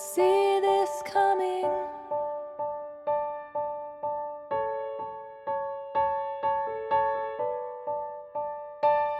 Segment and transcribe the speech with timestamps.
[0.00, 1.64] not see this coming.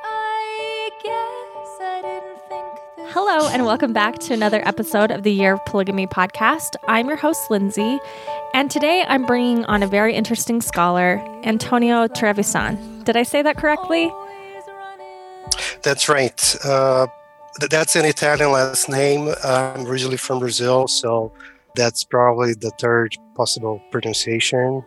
[0.04, 5.32] I guess I didn't think this Hello, and welcome back to another episode of the
[5.32, 6.76] Year of Polygamy podcast.
[6.88, 7.98] I'm your host, Lindsay,
[8.54, 13.04] and today I'm bringing on a very interesting scholar, Antonio Trevisan.
[13.04, 14.10] Did I say that correctly?
[15.82, 16.56] That's right.
[16.64, 17.19] Uh, th-
[17.58, 19.34] that's an Italian last name.
[19.44, 21.32] I'm originally from Brazil, so
[21.74, 24.84] that's probably the third possible pronunciation.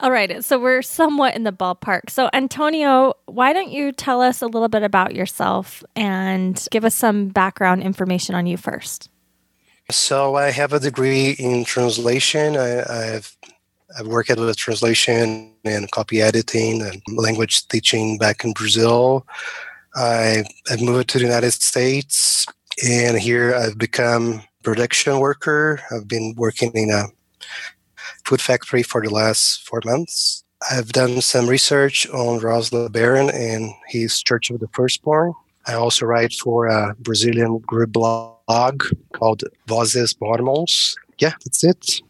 [0.00, 2.10] All right, so we're somewhat in the ballpark.
[2.10, 6.94] So, Antonio, why don't you tell us a little bit about yourself and give us
[6.94, 9.08] some background information on you first?
[9.90, 12.56] So I have a degree in translation.
[12.56, 13.36] I, I've
[13.96, 19.26] I've worked with translation and copy editing and language teaching back in Brazil.
[19.94, 22.46] I I've moved to the United States,
[22.84, 25.80] and here I've become production worker.
[25.90, 27.04] I've been working in a
[28.24, 30.44] food factory for the last four months.
[30.70, 35.34] I've done some research on Ross LeBaron and his Church of the Firstborn.
[35.66, 40.96] I also write for a Brazilian group blog called Vozes Mormons.
[41.18, 42.00] Yeah, that's it.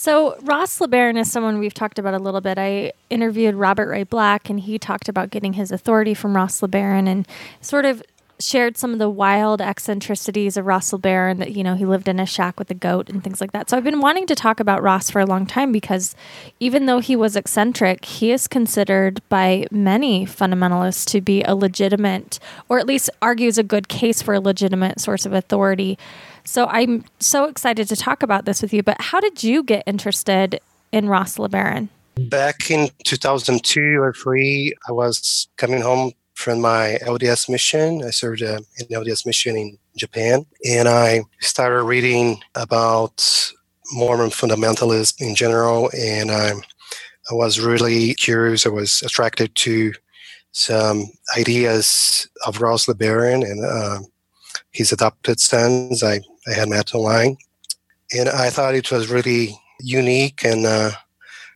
[0.00, 2.56] So, Ross LeBaron is someone we've talked about a little bit.
[2.56, 7.06] I interviewed Robert Ray Black, and he talked about getting his authority from Ross LeBaron
[7.06, 7.28] and
[7.60, 8.02] sort of
[8.38, 12.18] shared some of the wild eccentricities of Ross LeBaron that, you know, he lived in
[12.18, 13.68] a shack with a goat and things like that.
[13.68, 16.16] So, I've been wanting to talk about Ross for a long time because
[16.60, 22.38] even though he was eccentric, he is considered by many fundamentalists to be a legitimate,
[22.70, 25.98] or at least argues a good case for a legitimate source of authority.
[26.44, 28.82] So I'm so excited to talk about this with you.
[28.82, 30.60] But how did you get interested
[30.92, 31.88] in Ross LeBaron?
[32.16, 38.02] Back in 2002 or three, I was coming home from my LDS mission.
[38.04, 43.52] I served an LDS mission in Japan, and I started reading about
[43.92, 46.52] Mormon fundamentalism in general, and I,
[47.30, 48.66] I was really curious.
[48.66, 49.92] I was attracted to
[50.52, 54.00] some ideas of Ross LeBaron and uh,
[54.72, 56.02] his adopted sons.
[56.02, 57.36] I, I had met online,
[58.12, 60.66] and I thought it was really unique and.
[60.66, 60.90] Uh,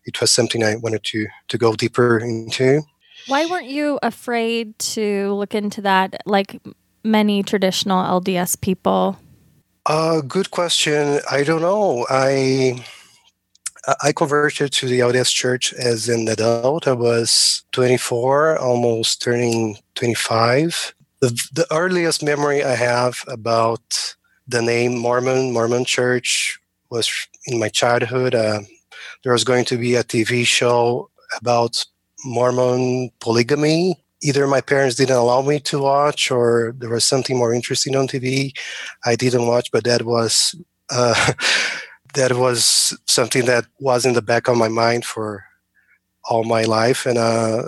[0.06, 2.82] it was something I wanted to to go deeper into.
[3.26, 6.60] Why weren't you afraid to look into that like
[7.02, 9.19] many traditional LDS people?
[9.86, 11.20] Uh, good question.
[11.31, 12.06] I don't know.
[12.08, 12.84] I
[14.02, 16.88] I converted to the LDS Church as an adult.
[16.88, 20.94] I was 24, almost turning 25.
[21.25, 24.15] The, the earliest memory I have about
[24.47, 27.11] the name Mormon, Mormon Church, was
[27.47, 28.35] in my childhood.
[28.35, 28.61] Uh,
[29.23, 31.09] there was going to be a TV show
[31.41, 31.83] about
[32.27, 34.05] Mormon polygamy.
[34.23, 38.06] Either my parents didn't allow me to watch, or there was something more interesting on
[38.06, 38.53] TV.
[39.06, 40.55] I didn't watch, but that was
[40.91, 41.33] uh,
[42.12, 45.43] that was something that was in the back of my mind for
[46.29, 47.62] all my life, and uh,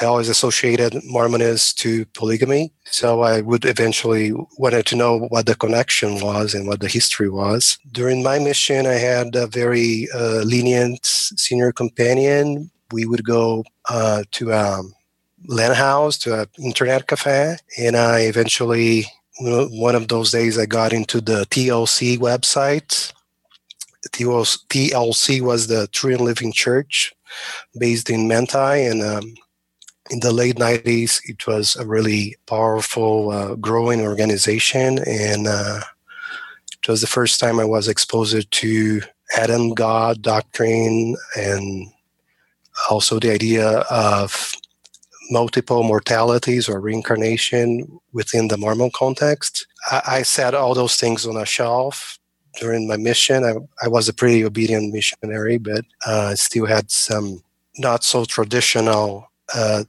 [0.00, 2.72] I always associated Mormonism to polygamy.
[2.84, 7.28] So I would eventually wanted to know what the connection was and what the history
[7.28, 7.78] was.
[7.90, 12.70] During my mission, I had a very uh, lenient senior companion.
[12.92, 14.82] We would go uh, to a
[15.46, 19.06] land house, to an internet cafe, and I eventually,
[19.40, 23.12] one of those days, I got into the TLC website.
[24.10, 27.14] TLC was the True and Living Church
[27.78, 29.34] based in Manti, and um,
[30.10, 35.80] in the late 90s it was a really powerful uh, growing organization and uh,
[36.72, 39.00] it was the first time i was exposed to
[39.36, 41.88] adam god doctrine and
[42.90, 44.54] also the idea of
[45.30, 49.66] multiple mortalities or reincarnation within the mormon context.
[49.90, 52.18] I, I set all those things on a shelf
[52.60, 53.44] during my mission.
[53.44, 53.54] I,
[53.84, 57.42] I was a pretty obedient missionary but uh, still had some
[57.78, 59.84] not so traditional uh,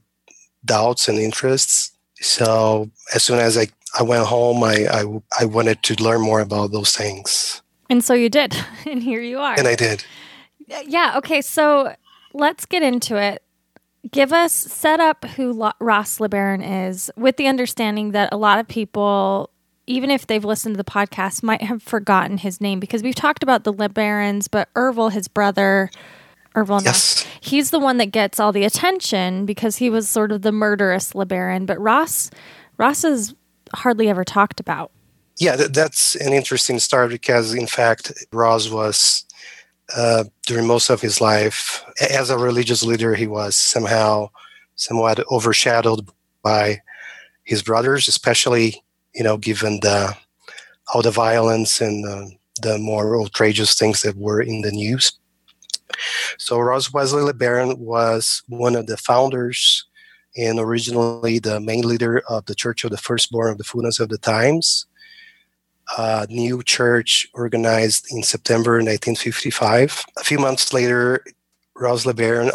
[0.64, 1.92] doubts and interests.
[2.20, 3.68] So as soon as I,
[3.98, 5.04] I went home, I, I,
[5.40, 7.62] I wanted to learn more about those things.
[7.88, 9.58] And so you did, and here you are.
[9.58, 10.04] And I did.
[10.86, 11.14] Yeah.
[11.16, 11.40] Okay.
[11.40, 11.94] So
[12.32, 13.42] let's get into it.
[14.10, 18.58] Give us set up who Lo- Ross LeBaron is, with the understanding that a lot
[18.58, 19.50] of people,
[19.86, 23.42] even if they've listened to the podcast, might have forgotten his name because we've talked
[23.42, 25.90] about the LeBarons, but Ervil, his brother,
[26.54, 27.26] Ervil, Yes.
[27.40, 31.12] he's the one that gets all the attention because he was sort of the murderous
[31.12, 31.66] LeBaron.
[31.66, 32.30] But Ross,
[32.76, 33.34] Ross is
[33.74, 34.90] hardly ever talked about.
[35.38, 39.24] Yeah, th- that's an interesting start because, in fact, Ross was,
[39.96, 44.28] uh, during most of his life, as a religious leader, he was somehow
[44.76, 46.08] somewhat overshadowed
[46.42, 46.80] by
[47.44, 48.82] his brothers, especially,
[49.14, 50.16] you know, given the
[50.92, 52.26] all the violence and uh,
[52.62, 55.12] the more outrageous things that were in the news.
[56.38, 59.86] So Ross Wesley LeBaron was one of the founders
[60.36, 64.08] and originally the main leader of the Church of the Firstborn of the Fullness of
[64.08, 64.86] the Times,
[65.98, 70.04] a new church organized in September 1955.
[70.18, 71.24] A few months later,
[71.74, 72.50] Ross LeBaron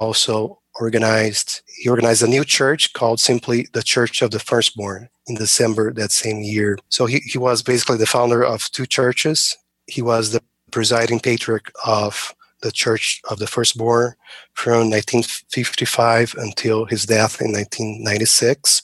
[0.00, 5.34] also organized he organized a new church called simply the Church of the Firstborn in
[5.34, 6.78] December that same year.
[6.88, 9.56] So he, he was basically the founder of two churches.
[9.86, 14.14] He was the presiding patriarch of the Church of the Firstborn
[14.52, 18.82] from 1955 until his death in 1996.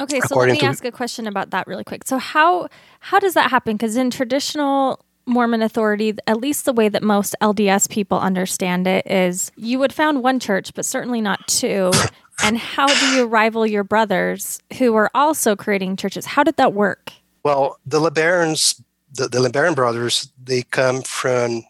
[0.00, 2.06] Okay, so let me ask a question about that really quick.
[2.06, 2.68] So how
[3.00, 3.76] how does that happen?
[3.76, 9.06] Because in traditional Mormon authority, at least the way that most LDS people understand it,
[9.06, 11.92] is you would found one church, but certainly not two.
[12.40, 16.24] And how do you rival your brothers who are also creating churches?
[16.24, 17.12] How did that work?
[17.42, 18.80] Well, the LeBarons,
[19.12, 21.64] the, the LeBaron brothers, they come from,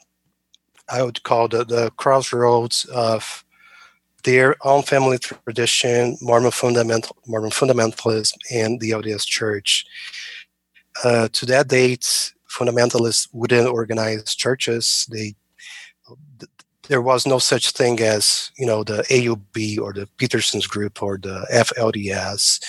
[0.90, 3.44] I would call the, the crossroads of
[4.25, 9.87] their own family tradition, Mormon fundamental, Mormon fundamentalism, and the LDS Church.
[11.05, 15.06] Uh, to that date, fundamentalists wouldn't organize churches.
[15.11, 15.37] They
[16.88, 21.19] there was no such thing as you know the AUB or the Peterson's Group or
[21.19, 22.61] the FLDS.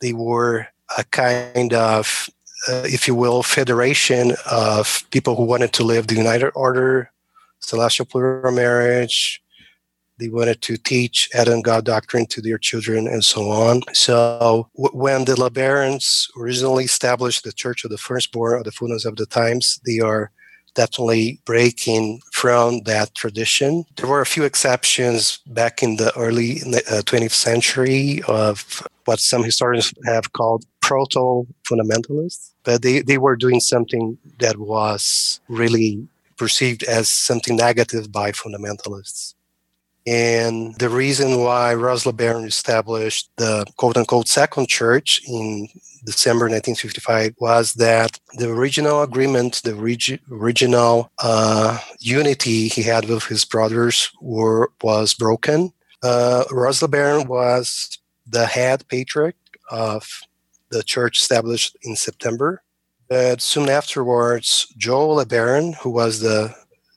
[0.00, 2.28] They were a kind of,
[2.68, 7.10] uh, if you will, federation of people who wanted to live the United Order,
[7.66, 9.42] celestial plural marriage,
[10.18, 13.82] they wanted to teach Adam God doctrine to their children and so on.
[13.92, 19.04] So w- when the LeBarons originally established the Church of the Firstborn of the Fullness
[19.04, 20.30] of the Times, they are
[20.74, 23.84] definitely breaking from that tradition.
[23.96, 29.42] There were a few exceptions back in the early uh, 20th century of what some
[29.42, 36.82] historians have called proto fundamentalists, but they, they were doing something that was really perceived
[36.82, 39.34] as something negative by fundamentalists.
[40.06, 45.68] And the reason why Ross LeBaron established the quote unquote second church in
[46.04, 53.24] December 1955 was that the original agreement, the regi- original uh, unity he had with
[53.24, 55.72] his brothers were was broken.
[56.04, 59.34] Uh, LeBaron was the head patriarch
[59.70, 60.08] of
[60.70, 62.62] the church established in September.
[63.08, 66.54] But soon afterwards, Joel LeBaron, who was the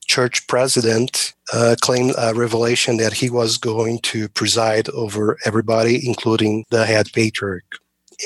[0.08, 6.66] church president uh, claimed a revelation that he was going to preside over everybody, including
[6.72, 7.78] the head patriarch.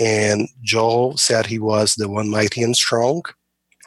[0.01, 3.23] And Joel said he was the one mighty and strong.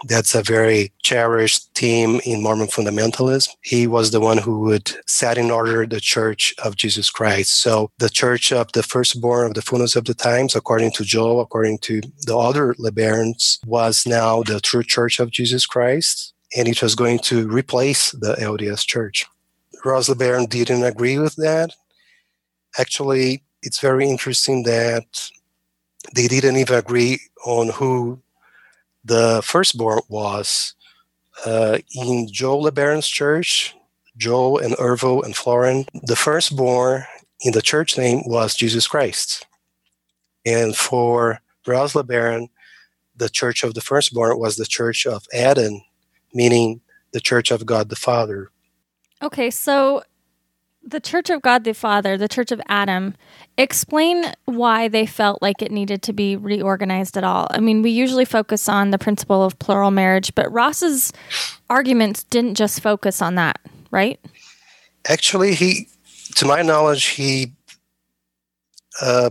[0.04, 3.48] That's a very cherished theme in Mormon fundamentalism.
[3.62, 7.62] He was the one who would set in order the church of Jesus Christ.
[7.62, 11.40] So the church of the firstborn of the fullness of the times, according to Joel,
[11.40, 16.82] according to the other LeBarons, was now the true church of Jesus Christ and it
[16.82, 19.26] was going to replace the LDS Church.
[19.84, 21.74] Ross LeBaron didn't agree with that.
[22.78, 25.30] Actually, it's very interesting that
[26.14, 28.20] they didn't even agree on who
[29.06, 30.74] the first firstborn was.
[31.44, 33.74] Uh, in Joe LeBaron's church,
[34.16, 37.04] Joe and Ervil and Floren, the firstborn
[37.42, 39.46] in the church name was Jesus Christ.
[40.46, 42.48] And for Ross LeBaron,
[43.14, 45.82] the church of the firstborn was the church of Adam
[46.36, 46.80] meaning
[47.12, 48.50] the Church of God the Father.
[49.22, 50.02] Okay, so
[50.86, 53.14] the Church of God the Father, the Church of Adam,
[53.58, 57.48] explain why they felt like it needed to be reorganized at all.
[57.50, 61.12] I mean, we usually focus on the principle of plural marriage, but Ross's
[61.68, 64.20] arguments didn't just focus on that, right?
[65.08, 65.88] Actually, he,
[66.36, 67.52] to my knowledge, he,
[69.02, 69.30] uh,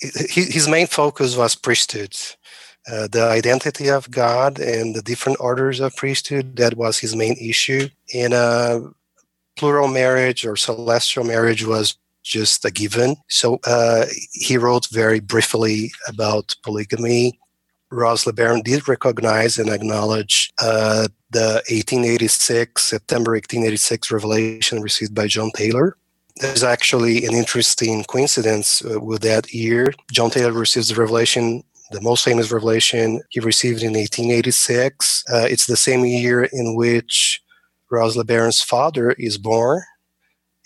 [0.00, 2.14] his main focus was priesthood.
[2.90, 6.56] Uh, the identity of God and the different orders of priesthood.
[6.56, 7.88] That was his main issue.
[8.14, 8.80] And uh,
[9.58, 13.16] plural marriage or celestial marriage was just a given.
[13.28, 17.38] So uh, he wrote very briefly about polygamy.
[17.90, 25.50] Ross LeBaron did recognize and acknowledge uh, the 1886, September 1886 revelation received by John
[25.54, 25.96] Taylor.
[26.36, 29.92] There's actually an interesting coincidence uh, with that year.
[30.12, 35.24] John Taylor receives the revelation the most famous revelation he received in 1886.
[35.32, 37.40] Uh, it's the same year in which
[37.90, 39.82] Ross LeBaron's father is born,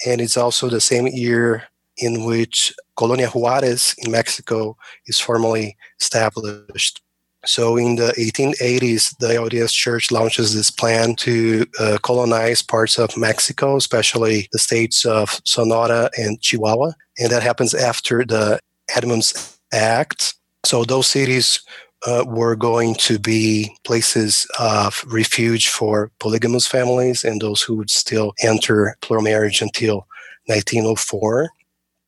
[0.07, 1.65] and it's also the same year
[1.99, 4.77] in which Colonia Juarez in Mexico
[5.07, 7.03] is formally established.
[7.45, 13.17] So in the 1880s, the LDS Church launches this plan to uh, colonize parts of
[13.17, 16.93] Mexico, especially the states of Sonora and Chihuahua.
[17.19, 18.61] And that happens after the
[18.95, 21.61] Edmunds Act, so those cities
[22.07, 27.91] uh, were going to be places of refuge for polygamous families and those who would
[27.91, 30.07] still enter plural marriage until
[30.47, 31.51] 1904.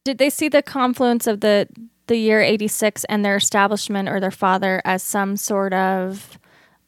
[0.05, 1.69] Did they see the confluence of the
[2.07, 6.39] the year 86 and their establishment or their father as some sort of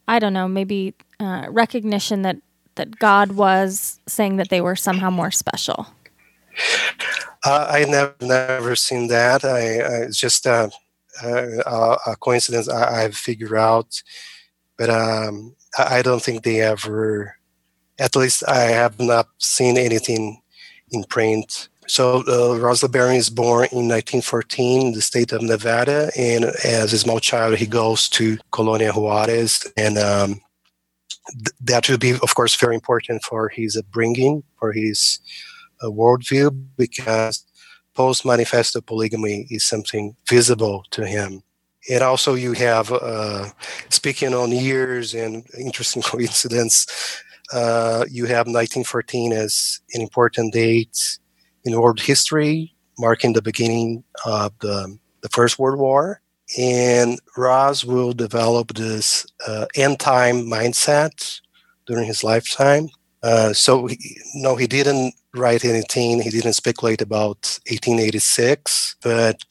[0.07, 2.37] I don't know, maybe uh, recognition that
[2.75, 5.87] that God was saying that they were somehow more special?
[7.45, 9.43] Uh, I never never seen that.
[9.43, 10.71] I, I just a,
[11.23, 12.69] a, a coincidence.
[12.69, 14.01] I, have figured out,
[14.77, 17.35] but um, I, I don't think they ever.
[17.99, 20.41] At least I have not seen anything
[20.91, 21.69] in print.
[21.87, 26.91] So uh, Ross LeBaron is born in 1914 in the state of Nevada, and as
[26.93, 30.41] a small child, he goes to Colonia Juarez, and um,
[31.29, 35.19] th- that will be, of course, very important for his upbringing, for his
[35.81, 37.46] uh, worldview, because
[37.97, 41.41] post manifesto polygamy is something visible to him.
[41.89, 43.45] And also, you have, uh,
[43.89, 46.85] speaking on years and interesting coincidence,
[47.51, 51.17] uh, you have 1914 as an important date
[51.65, 56.21] in world history, marking the beginning of the, the First World War.
[56.55, 61.41] And Ross will develop this uh, end time mindset
[61.87, 62.89] during his lifetime.
[63.23, 63.97] Uh, so, he,
[64.35, 69.43] no, he didn't write anything, he didn't speculate about 1886, but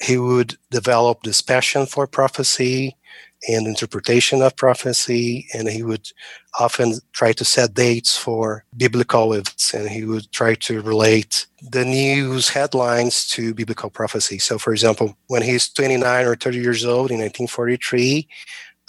[0.00, 2.96] he would develop this passion for prophecy
[3.48, 6.08] and interpretation of prophecy, and he would
[6.60, 11.84] often try to set dates for biblical events, and he would try to relate the
[11.84, 14.38] news headlines to biblical prophecy.
[14.38, 18.28] So, for example, when he's 29 or 30 years old in 1943,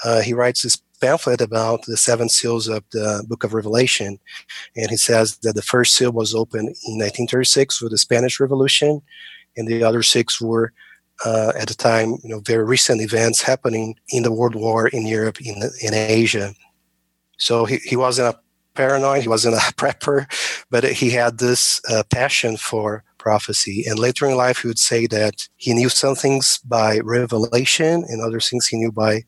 [0.03, 4.19] uh, he writes this pamphlet about the seven seals of the book of Revelation.
[4.75, 9.01] And he says that the first seal was opened in 1936 with the Spanish Revolution,
[9.57, 10.71] and the other six were
[11.25, 15.05] uh, at the time, you know, very recent events happening in the World War in
[15.05, 16.53] Europe, in, in Asia.
[17.37, 18.39] So he, he wasn't a
[18.73, 20.25] paranoid, he wasn't a prepper,
[20.69, 23.83] but he had this uh, passion for prophecy.
[23.87, 28.21] And later in life, he would say that he knew some things by revelation and
[28.21, 29.23] other things he knew by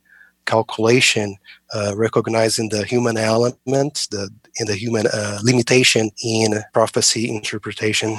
[0.45, 1.37] calculation,
[1.73, 8.17] uh, recognizing the human element the, and the human uh, limitation in prophecy interpretation.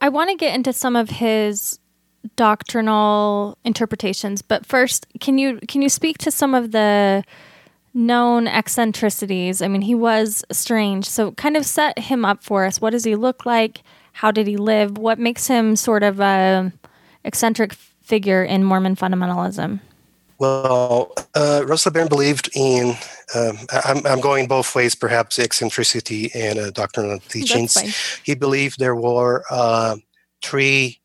[0.00, 1.80] I want to get into some of his
[2.36, 7.24] doctrinal interpretations, but first, can you can you speak to some of the
[7.94, 9.60] known eccentricities?
[9.60, 12.80] I mean, he was strange, so kind of set him up for us.
[12.80, 13.82] What does he look like?
[14.12, 14.98] How did he live?
[14.98, 16.72] What makes him sort of a
[17.24, 19.80] eccentric figure in Mormon fundamentalism?
[20.38, 22.94] Well, uh, Ross LeBaron believed in,
[23.34, 27.76] um, I'm, I'm, going both ways, perhaps eccentricity and uh, doctrinal teachings.
[28.22, 29.96] He believed there were uh,
[30.42, 31.00] three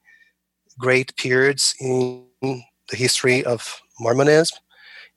[0.77, 4.59] great periods in the history of Mormonism.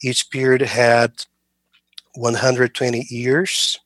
[0.03, 1.13] Each period had
[2.15, 3.79] 120 years.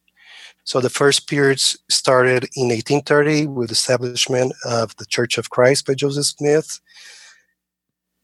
[0.65, 5.87] So the first periods started in 1830 with the establishment of the Church of Christ
[5.87, 6.81] by Joseph Smith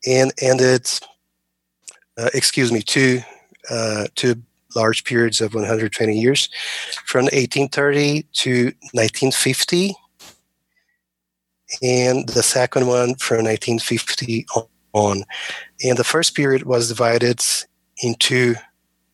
[0.06, 0.88] and ended,
[2.18, 3.20] uh, excuse me, two,
[3.70, 4.42] uh, two
[4.74, 6.48] large periods of 120 years
[7.06, 9.94] from 1830 to 1950
[11.82, 14.46] and the second one from 1950
[14.92, 15.24] on.
[15.84, 17.42] And the first period was divided
[18.02, 18.54] into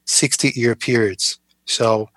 [0.06, 1.38] 60 year periods.
[1.64, 2.08] So,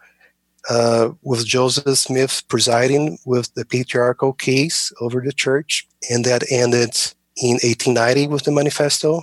[0.69, 6.95] uh, with Joseph Smith presiding with the patriarchal keys over the church, and that ended
[7.37, 9.21] in 1890 with the manifesto.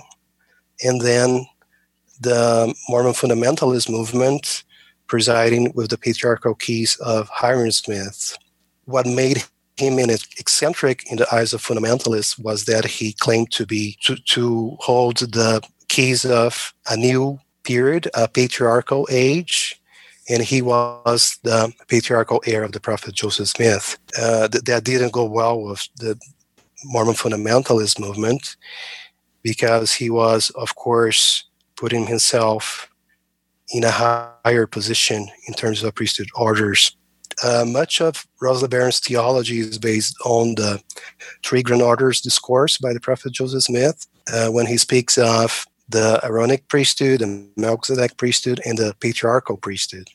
[0.83, 1.45] And then
[2.19, 4.63] the Mormon fundamentalist movement
[5.07, 8.37] presiding with the patriarchal keys of Hyrum Smith.
[8.85, 9.43] What made
[9.77, 14.15] him in eccentric in the eyes of fundamentalists was that he claimed to be to,
[14.15, 19.79] to hold the keys of a new period, a patriarchal age,
[20.29, 23.97] and he was the patriarchal heir of the prophet Joseph Smith.
[24.19, 26.19] Uh, th- that didn't go well with the
[26.85, 28.55] Mormon fundamentalist movement
[29.41, 32.89] because he was, of course, putting himself
[33.69, 36.95] in a higher position in terms of priesthood orders
[37.41, 40.81] uh, much of Ross LeBaron's theology is based on the
[41.43, 46.19] three grand orders discourse by the prophet Joseph Smith uh, when he speaks of the
[46.23, 50.09] Aaronic priesthood, the Melchizedek priesthood, and the patriarchal priesthood.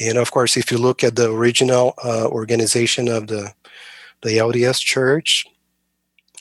[0.00, 3.52] And of course, if you look at the original uh, organization of the,
[4.22, 5.46] the LDS Church,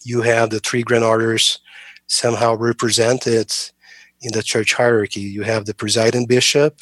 [0.04, 1.60] you have the three grand orders
[2.08, 3.54] somehow represented
[4.22, 5.22] in the church hierarchy.
[5.22, 6.82] You have the presiding bishop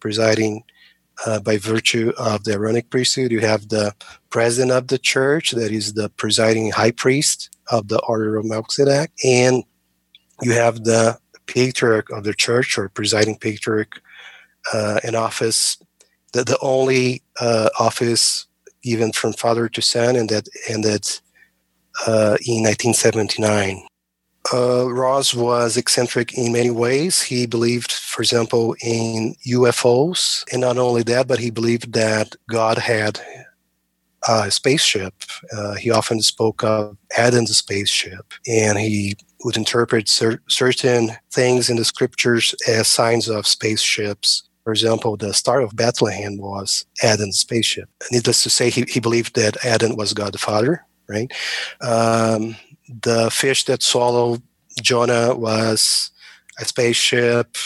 [0.00, 0.64] presiding
[1.26, 3.32] uh, by virtue of the Aaronic priesthood.
[3.32, 3.94] You have the
[4.30, 9.10] president of the church, that is the presiding high priest of the order of Melchizedek,
[9.24, 9.64] and
[10.42, 14.00] you have the patriarch of the church or presiding patriarch
[14.72, 15.78] uh, in office,
[16.32, 18.46] the, the only uh, office
[18.82, 21.04] given from father to son, and that ended
[22.06, 23.87] uh, in 1979.
[24.52, 27.20] Uh, Ross was eccentric in many ways.
[27.20, 32.78] He believed, for example, in UFOs, and not only that, but he believed that God
[32.78, 33.20] had
[34.26, 35.14] a spaceship.
[35.56, 41.76] Uh, he often spoke of Adam's spaceship, and he would interpret cer- certain things in
[41.76, 44.44] the scriptures as signs of spaceships.
[44.64, 47.88] For example, the Star of Bethlehem was Adam's spaceship.
[48.10, 51.32] Needless to say, he, he believed that Adam was God the Father, right?
[51.80, 52.56] Um,
[52.88, 54.42] the fish that swallowed
[54.82, 56.10] Jonah was
[56.58, 57.56] a spaceship,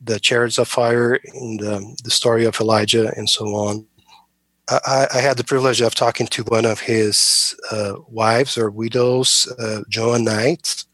[0.00, 3.86] the chariots of fire in the, the story of Elijah, and so on.
[4.68, 9.52] I, I, had the privilege of talking to one of his uh, wives or widows,
[9.58, 10.84] uh, Joan Knight,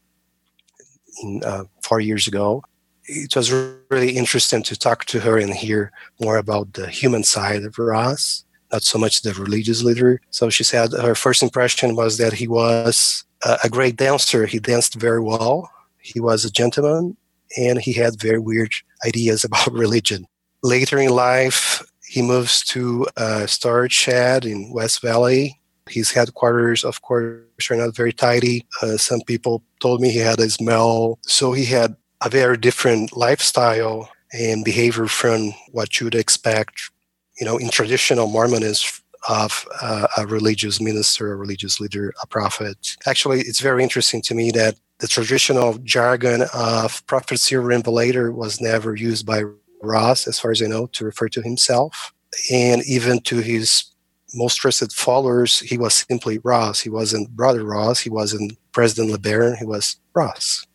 [1.23, 2.63] in, uh, four years ago.
[3.05, 3.51] It was
[3.89, 8.43] really interesting to talk to her and hear more about the human side of Ross,
[8.73, 10.19] not so much the religious leader.
[10.31, 14.45] So she said her first impression was that he was a, great dancer.
[14.45, 15.69] He danced very well.
[15.99, 17.17] He was a gentleman,
[17.57, 18.71] and he had very weird
[19.05, 20.25] ideas about religion.
[20.63, 25.59] Later in life, he moves to a storage shed in West Valley.
[25.89, 28.65] His headquarters, of course, are not very tidy.
[28.81, 31.19] Uh, some people told me he had a smell.
[31.23, 36.91] So he had a very different lifestyle and behavior from what you'd expect,
[37.39, 42.97] you know, in traditional Mormonism of uh, a religious minister, a religious leader, a prophet.
[43.05, 48.61] Actually, it's very interesting to me that the traditional jargon of prophet, seer, revelator was
[48.61, 49.43] never used by
[49.81, 52.13] Ross, as far as I know, to refer to himself.
[52.51, 53.85] And even to his
[54.33, 56.79] most trusted followers, he was simply Ross.
[56.79, 57.99] He wasn't Brother Ross.
[57.99, 59.57] He wasn't President LeBaron.
[59.57, 60.65] He was Ross.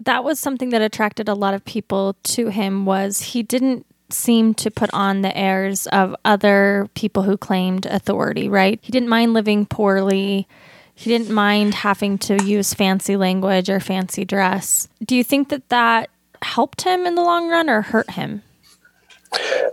[0.00, 4.54] That was something that attracted a lot of people to him was he didn't seem
[4.54, 8.78] to put on the airs of other people who claimed authority, right?
[8.82, 10.46] He didn't mind living poorly.
[10.94, 14.88] He didn't mind having to use fancy language or fancy dress.
[15.04, 16.10] Do you think that that
[16.42, 18.42] helped him in the long run or hurt him?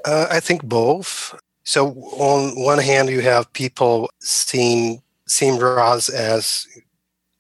[0.06, 1.38] Uh, I think both.
[1.64, 6.66] So on one hand, you have people seeing seeing Raz as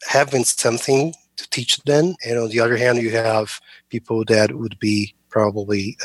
[0.06, 4.78] having something to teach them, and on the other hand, you have people that would
[4.80, 5.98] be probably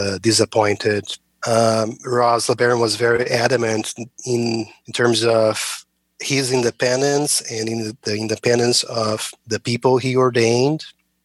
[0.00, 1.04] uh, disappointed.
[1.46, 3.94] Um, Ross LeBaron was very adamant
[4.26, 5.84] in in terms of
[6.20, 10.84] his independence and in the independence of the people he ordained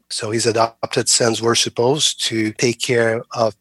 [0.09, 3.55] so his adopted sons were supposed to take care of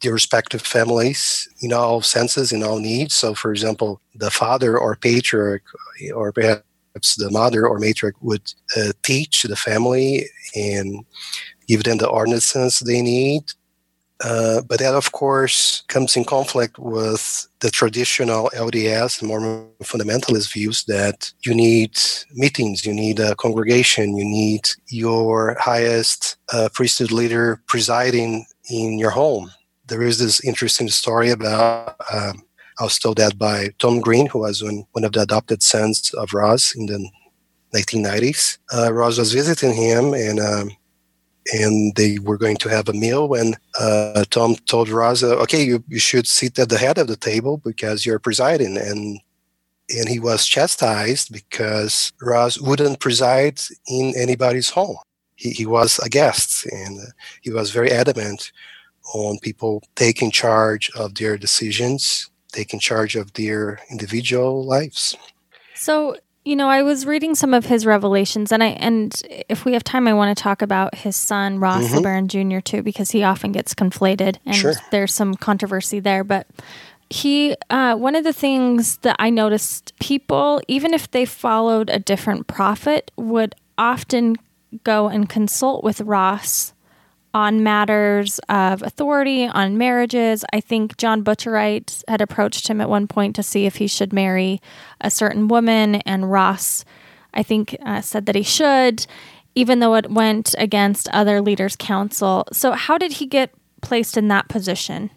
[0.00, 3.14] their respective families in all senses, in all needs.
[3.14, 5.64] So, for example, the father or patriarch,
[6.14, 11.04] or perhaps the mother or matriarch, would uh, teach the family and
[11.66, 13.42] give them the ordinances they need.
[14.24, 20.52] Uh, but that, of course, comes in conflict with the traditional LDS and Mormon fundamentalist
[20.52, 21.96] views that you need
[22.34, 29.10] meetings, you need a congregation, you need your highest uh, priesthood leader presiding in your
[29.10, 29.50] home.
[29.86, 31.96] There is this interesting story about.
[32.12, 32.42] Um,
[32.80, 36.12] I was told that by Tom Green, who was one, one of the adopted sons
[36.14, 37.08] of Ross in the
[37.74, 38.58] 1990s.
[38.72, 40.70] Uh, was visiting him, and um,
[41.52, 45.82] and they were going to have a meal when uh, Tom told Raza, "Okay, you,
[45.88, 49.20] you should sit at the head of the table because you're presiding." And
[49.90, 54.98] and he was chastised because Ross wouldn't preside in anybody's home.
[55.36, 57.00] He, he was a guest, and
[57.42, 58.52] he was very adamant
[59.14, 65.16] on people taking charge of their decisions, taking charge of their individual lives.
[65.74, 69.72] So you know, I was reading some of his revelations, and I and if we
[69.74, 71.98] have time, I want to talk about his son Ross mm-hmm.
[71.98, 72.60] LeBaron Jr.
[72.60, 74.74] too, because he often gets conflated, and sure.
[74.90, 76.24] there's some controversy there.
[76.24, 76.46] But
[77.10, 81.98] he, uh, one of the things that I noticed, people, even if they followed a
[81.98, 84.36] different prophet, would often
[84.84, 86.72] go and consult with Ross
[87.34, 90.44] on matters of authority, on marriages.
[90.52, 94.12] I think John Butchereit had approached him at one point to see if he should
[94.12, 94.60] marry
[95.00, 96.84] a certain woman, and Ross,
[97.34, 99.06] I think, uh, said that he should,
[99.54, 102.46] even though it went against other leaders' counsel.
[102.52, 103.50] So, how did he get
[103.82, 105.10] placed in that position?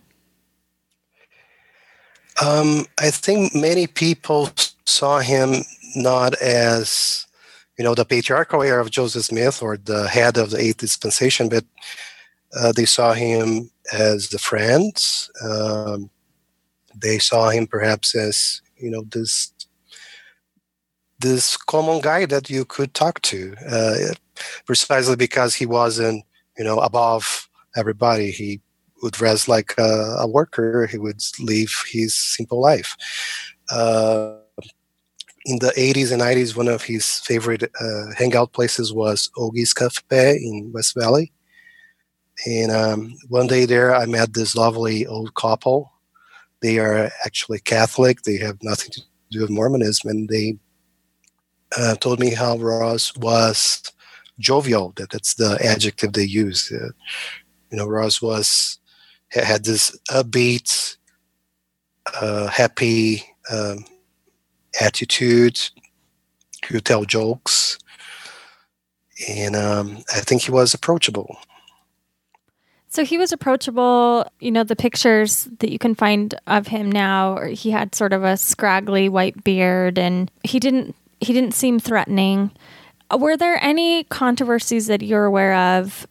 [2.42, 4.50] Um, I think many people
[4.86, 5.64] saw him
[5.96, 7.28] not as
[7.78, 11.50] you know, the patriarchal era of Joseph Smith or the head of the eighth dispensation,
[11.50, 11.66] but
[12.60, 14.94] uh, they saw him as a friend.
[15.44, 16.10] Um,
[16.96, 19.54] they saw him perhaps as, you know, this
[21.20, 24.14] this common guy that you could talk to, uh,
[24.66, 26.26] precisely because he wasn't,
[26.58, 28.32] you know, above everybody.
[28.32, 28.60] He
[29.04, 30.88] would dress like a, a worker.
[30.88, 32.96] He would live his simple life.
[33.70, 34.41] Uh,
[35.46, 40.36] in the 80s and 90s, one of his favorite uh, hangout places was Ogie's Cafe
[40.36, 41.32] in West Valley.
[42.46, 45.92] And um, one day there, I met this lovely old couple.
[46.62, 48.22] They are actually Catholic.
[48.22, 49.02] They have nothing to
[49.32, 50.58] do with Mormonism, and they
[51.78, 53.84] uh, told me how Ross was
[54.40, 54.94] jovial.
[54.96, 56.72] That that's the adjective they use.
[56.72, 56.90] Uh,
[57.72, 58.80] you know, Ross was
[59.30, 60.98] had this upbeat,
[62.20, 63.86] uh, happy um,
[64.80, 65.60] attitude.
[66.68, 67.80] He would tell jokes,
[69.28, 71.38] and um, I think he was approachable.
[72.88, 74.30] So he was approachable.
[74.40, 78.24] You know, the pictures that you can find of him now, he had sort of
[78.24, 82.52] a scraggly white beard, and he didn't he didn't seem threatening.
[83.18, 86.08] Were there any controversies that you're aware of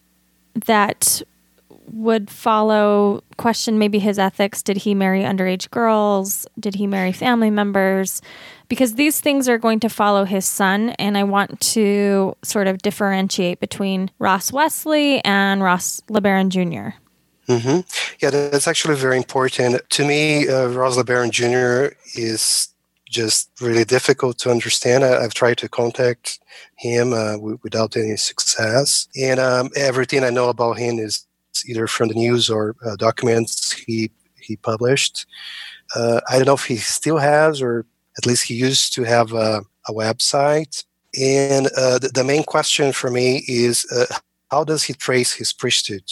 [0.66, 1.22] that
[1.92, 4.62] would follow question maybe his ethics.
[4.62, 6.46] Did he marry underage girls?
[6.58, 8.22] Did he marry family members?
[8.68, 12.78] Because these things are going to follow his son and i want to sort of
[12.78, 16.96] differentiate between ross wesley and ross lebaron jr
[17.52, 17.80] mm-hmm.
[18.20, 19.88] yeah that's actually very important.
[19.90, 22.68] To me uh, ross lebaron jr is
[23.10, 25.04] just really difficult to understand.
[25.04, 26.38] I, have tried to contact
[26.76, 31.26] him uh, w- without any success, and um, everything I know about him is
[31.66, 35.26] either from the news or uh, documents he he published.
[35.94, 37.86] Uh, I don't know if he still has, or
[38.18, 40.84] at least he used to have a, a website.
[41.20, 44.06] And uh, the, the, main question for me is uh,
[44.50, 46.04] how does he trace his priesthood?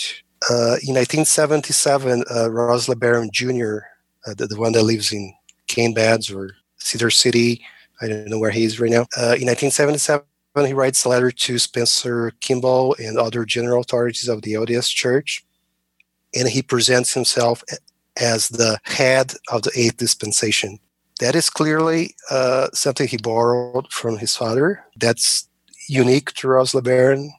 [0.50, 3.86] Uh, in 1977, Ross LeBaron Jr.,
[4.36, 5.32] the, the one that lives in
[5.68, 7.64] Cane Beds or Cedar City.
[8.00, 9.06] I don't know where he is right now.
[9.16, 10.24] Uh, in 1977,
[10.66, 15.44] he writes a letter to Spencer Kimball and other general authorities of the LDS Church,
[16.34, 17.62] and he presents himself
[18.20, 20.78] as the head of the Eighth Dispensation.
[21.20, 24.84] That is clearly uh, something he borrowed from his father.
[24.96, 25.48] That's
[25.88, 27.30] unique to Ross LeBaron,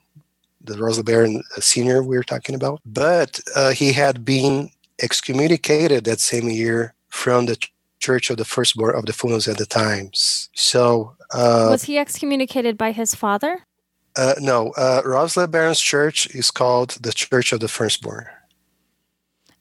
[0.62, 2.82] the Ross LeBaron senior we are talking about.
[2.86, 7.58] But uh, he had been excommunicated that same year from the
[8.00, 10.50] Church of the Firstborn of the Fullness at the Times.
[10.54, 13.66] So, uh, was he excommunicated by his father?
[14.16, 18.28] Uh, no, uh, Ross LeBaron's church is called the Church of the Firstborn.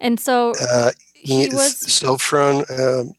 [0.01, 3.13] And so, uh, he was so from um,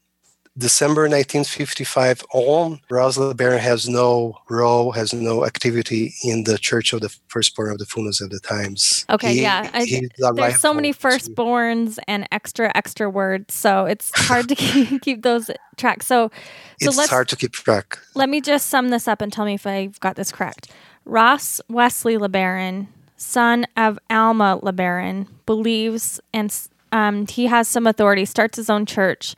[0.58, 7.00] December 1955 on, Ross LeBaron has no role, has no activity in the Church of
[7.00, 9.04] the Firstborn of the Fullness of the Times.
[9.08, 9.70] Okay, he, yeah.
[9.72, 9.86] I,
[10.34, 15.22] there's so many firstborns to, and extra, extra words, so it's hard to keep, keep
[15.22, 16.02] those track.
[16.02, 16.32] So,
[16.80, 17.98] so it's hard to keep track.
[18.14, 20.68] Let me just sum this up and tell me if I've got this correct.
[21.04, 26.54] Ross Wesley LeBaron, son of Alma LeBaron, believes and
[26.90, 29.36] um, he has some authority, starts his own church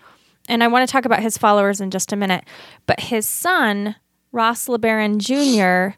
[0.53, 2.45] and I want to talk about his followers in just a minute.
[2.87, 3.97] But his son,
[4.33, 5.97] Ross LeBaron Jr.,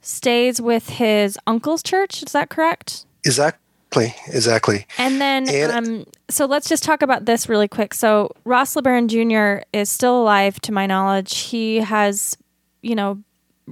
[0.00, 2.22] stays with his uncle's church.
[2.22, 3.04] Is that correct?
[3.24, 4.14] Exactly.
[4.28, 4.86] Exactly.
[4.98, 7.94] And then, and, um, so let's just talk about this really quick.
[7.94, 9.66] So Ross LeBaron Jr.
[9.72, 11.36] is still alive, to my knowledge.
[11.38, 12.36] He has,
[12.82, 13.20] you know,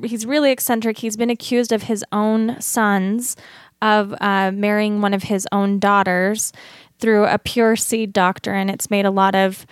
[0.03, 0.99] he's really eccentric.
[0.99, 3.37] He's been accused of his own sons
[3.81, 6.53] of uh, marrying one of his own daughters
[6.99, 8.69] through a pure seed doctrine.
[8.69, 9.65] It's made a lot of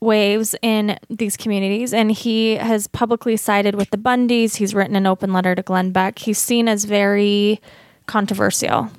[0.00, 4.56] waves in these communities, and he has publicly sided with the Bundys.
[4.56, 6.18] He's written an open letter to Glenn Beck.
[6.18, 7.60] He's seen as very
[8.06, 8.90] controversial.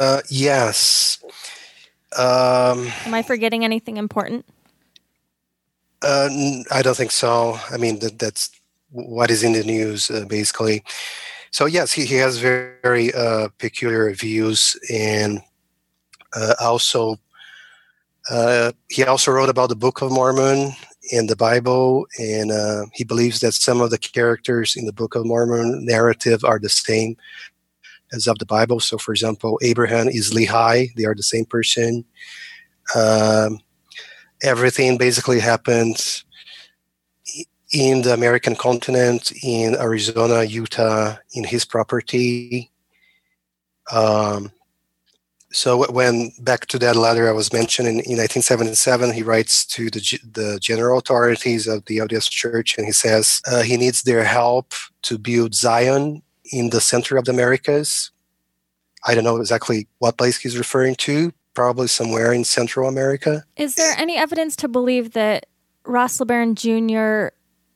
[0.00, 1.18] Uh, yes.
[2.16, 4.44] Um, Am I forgetting anything important?
[6.02, 6.28] Uh,
[6.70, 7.58] I don't think so.
[7.70, 8.50] I mean, that, that's
[8.90, 10.84] what is in the news, uh, basically.
[11.50, 15.40] So, yes, he, he has very, very uh, peculiar views and
[16.34, 17.18] uh, also
[18.30, 20.72] uh, he also wrote about the Book of Mormon
[21.12, 25.14] and the Bible, and uh, he believes that some of the characters in the Book
[25.14, 27.16] of Mormon narrative are the same
[28.12, 28.80] as of the Bible.
[28.80, 32.04] So, for example, Abraham is Lehi; they are the same person.
[32.94, 33.60] Um,
[34.42, 36.24] everything basically happens
[37.72, 42.70] in the American continent, in Arizona, Utah, in his property.
[43.92, 44.52] Um,
[45.54, 50.00] so when back to that letter I was mentioning in 1977, he writes to the
[50.32, 54.74] the general authorities of the LDS Church, and he says uh, he needs their help
[55.02, 58.10] to build Zion in the center of the Americas.
[59.06, 61.32] I don't know exactly what place he's referring to.
[61.54, 63.44] Probably somewhere in Central America.
[63.56, 65.46] Is there any evidence to believe that
[65.84, 67.32] Ross LeBaron Jr.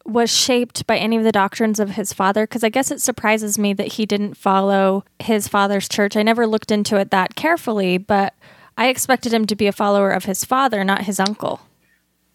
[0.09, 2.45] was shaped by any of the doctrines of his father?
[2.45, 6.17] Because I guess it surprises me that he didn't follow his father's church.
[6.17, 8.35] I never looked into it that carefully, but
[8.77, 11.61] I expected him to be a follower of his father, not his uncle.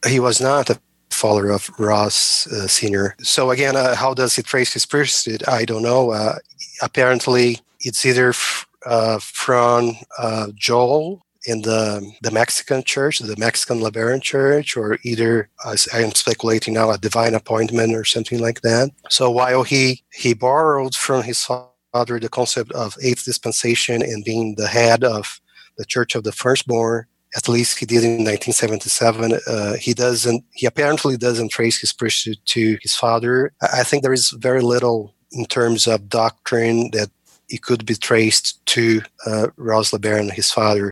[0.05, 3.15] He was not a follower of Ross uh, Sr.
[3.21, 5.43] So, again, uh, how does he trace his priesthood?
[5.47, 6.11] I don't know.
[6.11, 6.35] Uh,
[6.81, 13.79] apparently, it's either f- uh, from uh, Joel in the the Mexican church, the Mexican
[13.79, 18.91] LeBaron church, or either I am speculating now, a divine appointment or something like that.
[19.09, 24.55] So while he he borrowed from his father the concept of eighth dispensation and being
[24.55, 25.39] the head of
[25.77, 29.39] the Church of the Firstborn, at least he did in 1977.
[29.47, 30.43] Uh, he doesn't.
[30.51, 33.53] He apparently doesn't trace his priesthood to his father.
[33.61, 37.09] I think there is very little in terms of doctrine that
[37.49, 40.91] it could be traced to uh, Ross LeBaron, his father.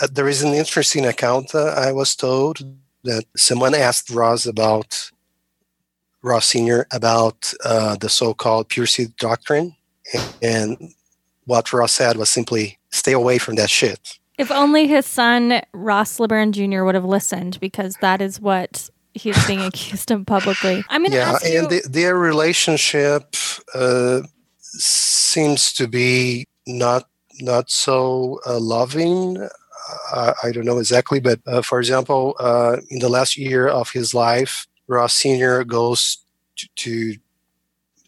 [0.00, 2.58] Uh, there is an interesting account uh, I was told
[3.04, 5.10] that someone asked Ross about
[6.22, 6.86] Ross Sr.
[6.92, 9.76] about uh, the so-called pure seed doctrine,
[10.42, 10.92] and
[11.44, 16.18] what Ross said was simply, "Stay away from that shit." If only his son Ross
[16.18, 16.84] LeBaron Jr.
[16.84, 20.84] would have listened, because that is what he's being accused of publicly.
[20.88, 21.58] I'm going to yeah, ask you.
[21.58, 23.34] and the, their relationship
[23.74, 24.22] uh,
[24.58, 27.08] seems to be not
[27.40, 29.48] not so uh, loving.
[30.12, 33.90] Uh, I don't know exactly, but uh, for example, uh, in the last year of
[33.90, 36.18] his life, Ross Senior goes
[36.56, 37.16] to to,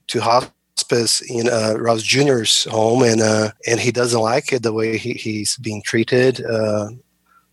[0.08, 4.72] to hospice in uh, Ross Junior's home, and uh, and he doesn't like it the
[4.72, 6.44] way he, he's being treated.
[6.44, 6.90] Uh,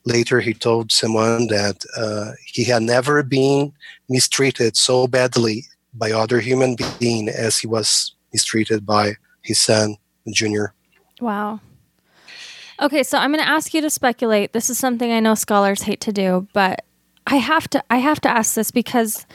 [0.05, 1.83] later, he told someone that
[2.45, 3.73] he had never been
[4.09, 9.95] mistreated so badly by other human being as he was mistreated by his son
[10.33, 10.73] Junior.
[11.21, 11.59] Wow.
[12.81, 14.53] Okay, so I'm going to ask you to speculate.
[14.53, 16.83] This is something I know scholars hate to do, but
[17.27, 19.25] I have to I have to ask this because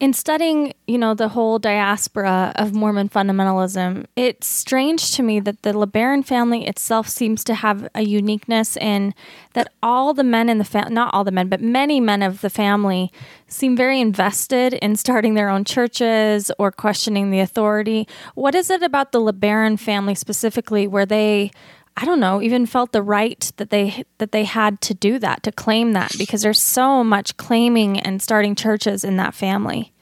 [0.00, 5.62] in studying, you know, the whole diaspora of Mormon fundamentalism, it's strange to me that
[5.62, 9.14] the LeBaron family itself seems to have a uniqueness in
[9.52, 12.40] that all the men in the family, not all the men, but many men of
[12.40, 13.12] the family
[13.46, 18.06] seem very invested in starting their own churches or questioning the authority.
[18.34, 21.50] What is it about the LeBaron family specifically where they
[21.96, 25.42] I don't know, even felt the right that they that they had to do that,
[25.44, 29.92] to claim that, because there's so much claiming and starting churches in that family.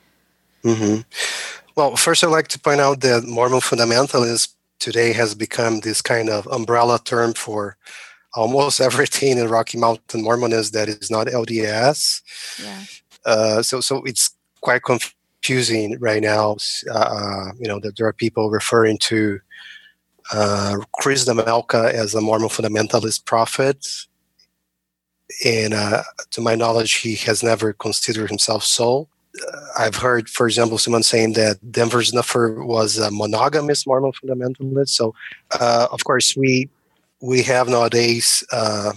[0.64, 1.02] Mm-hmm.
[1.76, 6.28] Well, first, I'd like to point out that Mormon fundamentalism today has become this kind
[6.28, 7.76] of umbrella term for
[8.34, 12.22] almost everything in Rocky Mountain Mormonism that is not LDS.
[12.62, 12.82] Yeah.
[13.24, 16.56] Uh, so, so it's quite confusing right now.
[16.90, 19.40] Uh, you know that there are people referring to
[20.32, 23.86] uh, Chris Nemelka as a Mormon fundamentalist prophet.
[25.44, 29.08] And uh, to my knowledge, he has never considered himself so.
[29.46, 34.90] Uh, I've heard, for example, someone saying that Denver Snuffer was a monogamous Mormon fundamentalist.
[34.90, 35.14] So,
[35.58, 36.68] uh, of course, we
[37.20, 38.92] we have nowadays uh,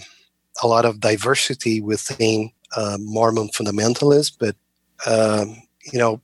[0.62, 4.56] a lot of diversity within uh, Mormon fundamentalists, but
[5.06, 5.62] um,
[5.94, 6.20] you know,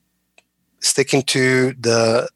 [0.80, 2.28] sticking to the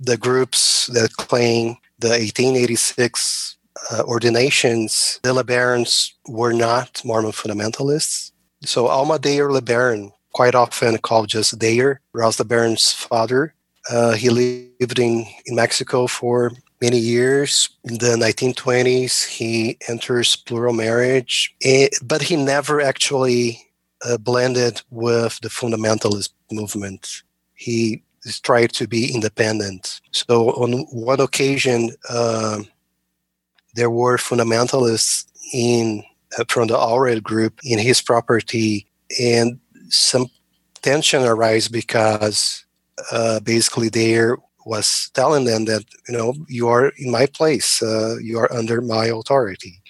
[0.00, 3.56] the groups that claim the 1886
[3.90, 8.32] uh, ordinations, the LeBarons were not Mormon fundamentalists.
[8.64, 13.54] So Alma Dayer LeBaron, quite often called just Dayer, Ross LeBaron's father,
[13.90, 17.68] uh, he lived in, in Mexico for many years.
[17.84, 23.62] In the 1920s, he enters plural marriage, eh, but he never actually
[24.04, 27.22] uh, blended with the fundamentalist movement.
[27.54, 28.02] He
[28.42, 30.00] tried to be independent.
[30.12, 32.60] So on one occasion, uh,
[33.74, 36.04] there were fundamentalists in
[36.38, 38.86] uh, from the Allred group in his property,
[39.20, 39.58] and
[39.88, 40.26] some
[40.82, 42.64] tension arose because
[43.10, 48.16] uh, basically there was telling them that you know you are in my place, uh,
[48.22, 49.82] you are under my authority.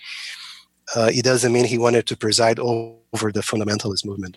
[0.95, 4.37] Uh, it doesn't mean he wanted to preside over the fundamentalist movement,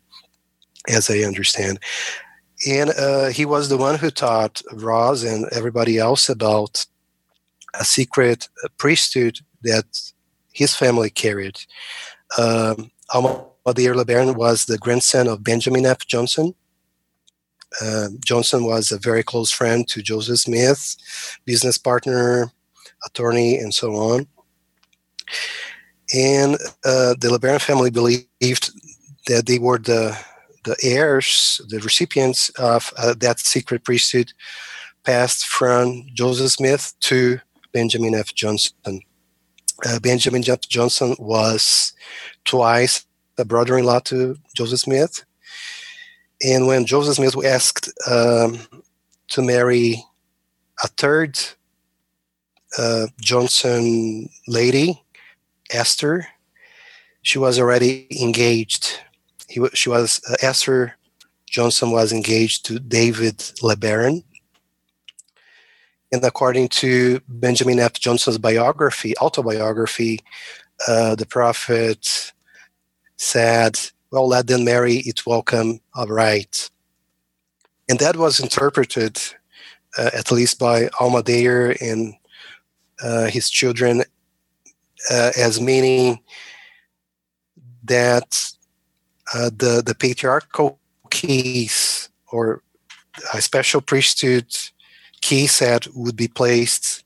[0.87, 1.79] as I understand
[2.65, 6.85] and uh, he was the one who taught Ross and everybody else about
[7.79, 8.47] a secret
[8.77, 9.85] priesthood that
[10.51, 11.59] his family carried.
[12.37, 16.07] Um, Alma Dayer LeBaron was the grandson of Benjamin F.
[16.07, 16.55] Johnson.
[17.81, 20.95] Uh, Johnson was a very close friend to Joseph Smith,
[21.45, 22.51] business partner,
[23.05, 24.27] attorney, and so on.
[26.15, 28.71] And uh, the LeBaron family believed
[29.27, 30.17] that they were the
[30.65, 34.33] the heirs, the recipients of uh, that secret priesthood,
[35.03, 37.39] passed from Joseph Smith to
[37.71, 38.33] Benjamin F.
[38.33, 39.01] Johnson.
[39.85, 40.61] Uh, Benjamin F.
[40.61, 41.93] Johnson was
[42.45, 43.05] twice
[43.37, 45.25] a brother-in-law to Joseph Smith,
[46.41, 48.59] And when Joseph Smith was asked um,
[49.29, 50.03] to marry
[50.83, 51.39] a third
[52.77, 55.01] uh, Johnson lady,
[55.71, 56.27] Esther,
[57.21, 58.99] she was already engaged.
[59.47, 60.95] He, she was uh, Esther
[61.55, 64.23] Johnson was engaged to David LeBaron.
[66.11, 67.93] And according to Benjamin F.
[67.93, 70.19] Johnson's biography, autobiography,
[70.87, 72.33] uh, the prophet
[73.17, 73.79] said,
[74.11, 76.69] Well, let them marry, it's welcome, all right.
[77.87, 79.17] And that was interpreted,
[79.97, 82.15] uh, at least by Alma Dayer and
[83.01, 84.03] uh, his children,
[85.11, 86.19] uh, as meaning
[87.83, 88.51] that
[89.33, 92.61] uh, the, the patriarchal keys or
[93.33, 94.45] a special priesthood
[95.21, 97.03] key set would be placed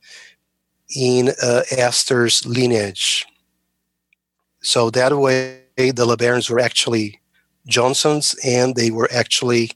[0.96, 3.26] in uh, Esther's lineage.
[4.62, 7.22] So that way, the LeBarons were actually
[7.68, 9.72] Johnsons, and they were actually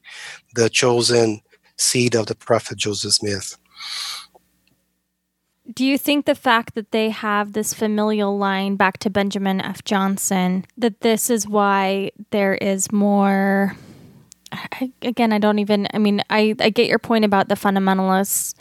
[0.56, 1.42] the chosen
[1.78, 3.58] seed of the prophet Joseph Smith.
[5.72, 9.84] Do you think the fact that they have this familial line back to Benjamin F.
[9.84, 13.76] Johnson, that this is why there is more?
[14.52, 18.56] I, again, I don't even, I mean, I, I get your point about the fundamentalists,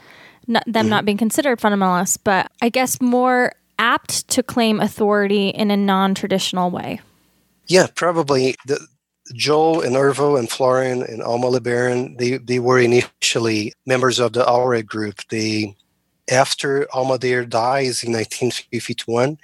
[0.47, 5.71] not, them not being considered fundamentalists, but I guess more apt to claim authority in
[5.71, 7.01] a non traditional way.
[7.67, 8.55] Yeah, probably.
[8.67, 8.87] The,
[9.35, 14.45] Joel and Ervil and Floren and Alma LeBaron, they, they were initially members of the
[14.45, 15.21] Allred group.
[15.31, 15.77] They
[16.33, 19.39] after Alma Dayer dies in 1951,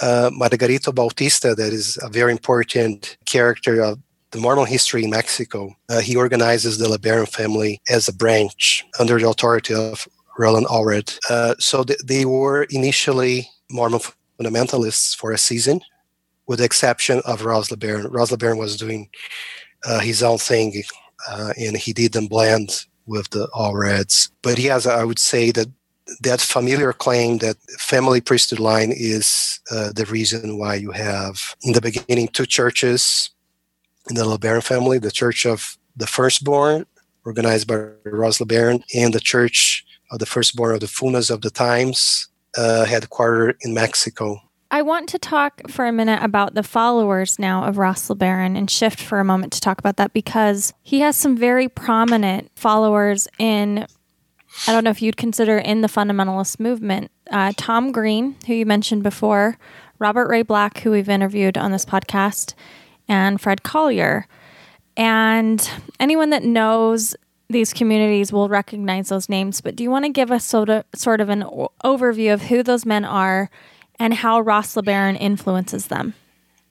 [0.00, 3.98] uh, Margarito Bautista, that is a very important character of
[4.30, 9.18] the Mormon history in Mexico, uh, he organizes the LeBaron family as a branch under
[9.18, 10.06] the authority of
[10.38, 11.18] Rulon Allred.
[11.30, 14.00] Uh, so th- they were initially Mormon
[14.38, 15.80] fundamentalists for a season,
[16.46, 18.12] with the exception of Ross LeBaron.
[18.12, 19.08] Ross LeBaron was doing
[19.86, 20.82] uh, his own thing,
[21.28, 24.30] uh, and he didn't blend with the Allreds.
[24.42, 25.68] But he has, I would say, that
[26.20, 31.72] that familiar claim that family priesthood line is uh, the reason why you have in
[31.72, 33.30] the beginning two churches
[34.08, 36.86] in the LeBaron family the church of the firstborn
[37.24, 41.50] organized by Ross LeBaron and the church of the firstborn of the fullness of the
[41.50, 44.40] times uh, headquartered in Mexico.
[44.70, 48.70] I want to talk for a minute about the followers now of Ross LeBaron and
[48.70, 53.28] shift for a moment to talk about that because he has some very prominent followers
[53.38, 53.86] in
[54.66, 57.10] I don't know if you'd consider in the fundamentalist movement.
[57.30, 59.58] Uh, Tom Green, who you mentioned before,
[59.98, 62.54] Robert Ray Black, who we've interviewed on this podcast,
[63.08, 64.26] and Fred Collier.
[64.96, 67.14] And anyone that knows
[67.48, 69.60] these communities will recognize those names.
[69.60, 71.42] But do you want to give us sort of, sort of an
[71.84, 73.50] overview of who those men are
[73.98, 76.14] and how Ross LeBaron influences them?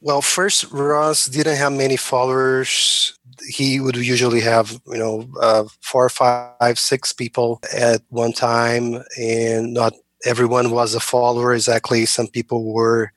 [0.01, 3.16] Well, first, Ross didn't have many followers
[3.47, 9.73] he would usually have you know uh, four, five, six people at one time, and
[9.73, 9.93] not
[10.25, 12.05] everyone was a follower exactly.
[12.05, 13.11] Some people were,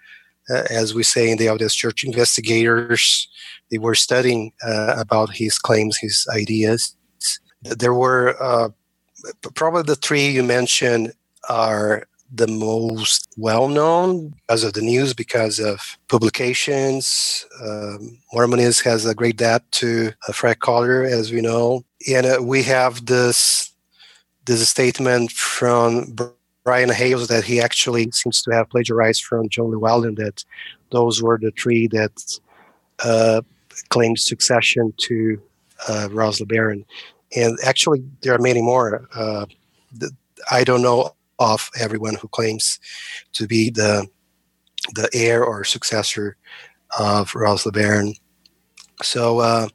[0.49, 3.29] uh, as we say in the LDS Church, investigators.
[3.71, 6.97] They were studying uh, about his claims, his ideas.
[7.62, 8.71] There were uh,
[9.55, 11.12] probably the three you mentioned
[11.49, 17.47] are the most well known because of the news, because of publications.
[17.62, 21.85] Um, Mormonism has a great debt to uh, Fred Collier, as we know.
[22.09, 23.73] And uh, we have this,
[24.45, 26.16] this statement from
[26.64, 30.45] Brian Hales that he actually seems to have plagiarized from John Llewellyn, that
[30.90, 32.38] those were the three that
[33.05, 33.40] uh,
[33.88, 35.40] claimed succession to
[35.88, 36.85] uh, Ross LeBaron.
[37.35, 39.09] And actually, there are many more.
[39.14, 39.47] Uh,
[40.51, 42.78] I don't know of everyone who claims
[43.32, 44.07] to be the
[44.95, 46.36] the heir or successor
[46.99, 48.14] of Ross LeBaron.
[49.03, 49.68] So uh,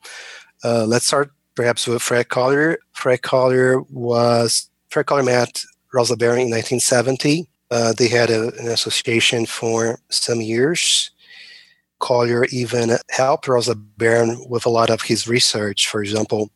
[0.63, 2.77] uh, let's start perhaps with Fred Collier.
[2.93, 5.63] Fred Collier was Fred Collier met
[5.93, 7.47] Ross LeBaron in 1970.
[7.71, 11.11] Uh, they had a, an association for some years.
[11.99, 15.87] Collier even helped Ross LeBaron with a lot of his research.
[15.87, 16.51] For example,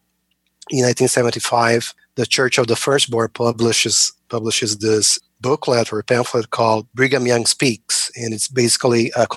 [0.70, 7.26] in 1975, the Church of the Firstborn publishes publishes this booklet or pamphlet called Brigham
[7.26, 9.28] Young Speaks, and it's basically a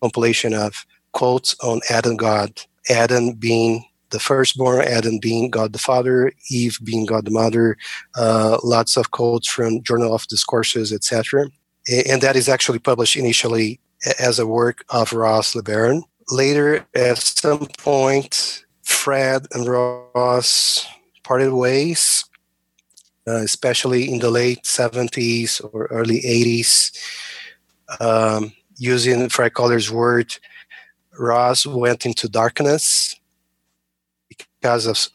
[0.00, 6.32] compilation of quotes on Adam God, Adam being the firstborn, Adam being God the Father,
[6.50, 7.76] Eve being God the Mother,
[8.16, 11.46] uh, lots of quotes from Journal of Discourses, etc.
[12.06, 13.80] And that is actually published initially
[14.18, 16.02] as a work of Ross LeBaron.
[16.28, 20.86] Later, at some point, Fred and Ross
[21.24, 22.24] parted ways
[23.26, 26.96] uh, especially in the late 70s or early 80s.
[28.00, 30.36] Um, using Fred Collier's word,
[31.18, 33.16] Ross went into darkness
[34.28, 35.08] because of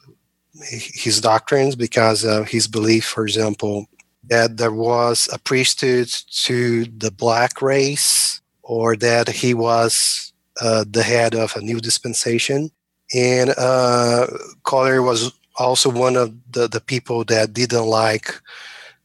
[0.71, 3.87] his doctrines, because of his belief, for example,
[4.23, 6.07] that there was a priesthood
[6.43, 12.69] to the black race, or that he was uh, the head of a new dispensation.
[13.13, 14.27] And uh,
[14.63, 18.33] Collier was also one of the, the people that didn't like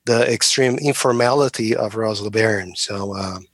[0.05, 2.77] the extreme informality of Ross LeBaron.
[2.77, 3.47] So, um,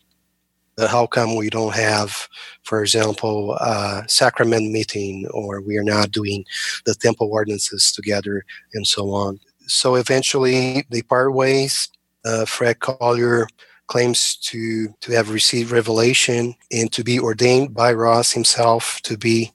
[0.86, 2.28] how come we don't have,
[2.62, 6.44] for example, a sacrament meeting, or we are not doing
[6.84, 8.44] the temple ordinances together,
[8.74, 9.40] and so on?
[9.66, 11.88] So eventually, they part ways.
[12.24, 13.48] Uh, Fred Collier
[13.88, 19.52] claims to to have received revelation and to be ordained by Ross himself to be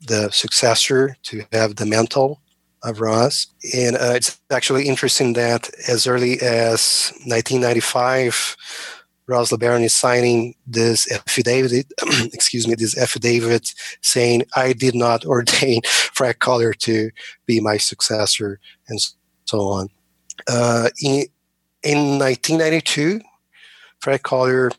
[0.00, 2.40] the successor, to have the mantle
[2.82, 3.46] of Ross.
[3.74, 8.56] And uh, it's actually interesting that as early as 1995,
[9.26, 11.92] Ross LeBaron is signing this affidavit,
[12.32, 17.10] excuse me, this affidavit saying, I did not ordain Fred Collier to
[17.46, 18.98] be my successor, and
[19.44, 19.88] so on.
[20.48, 21.26] Uh, in,
[21.82, 23.20] in 1992,
[24.00, 24.70] Fred Collier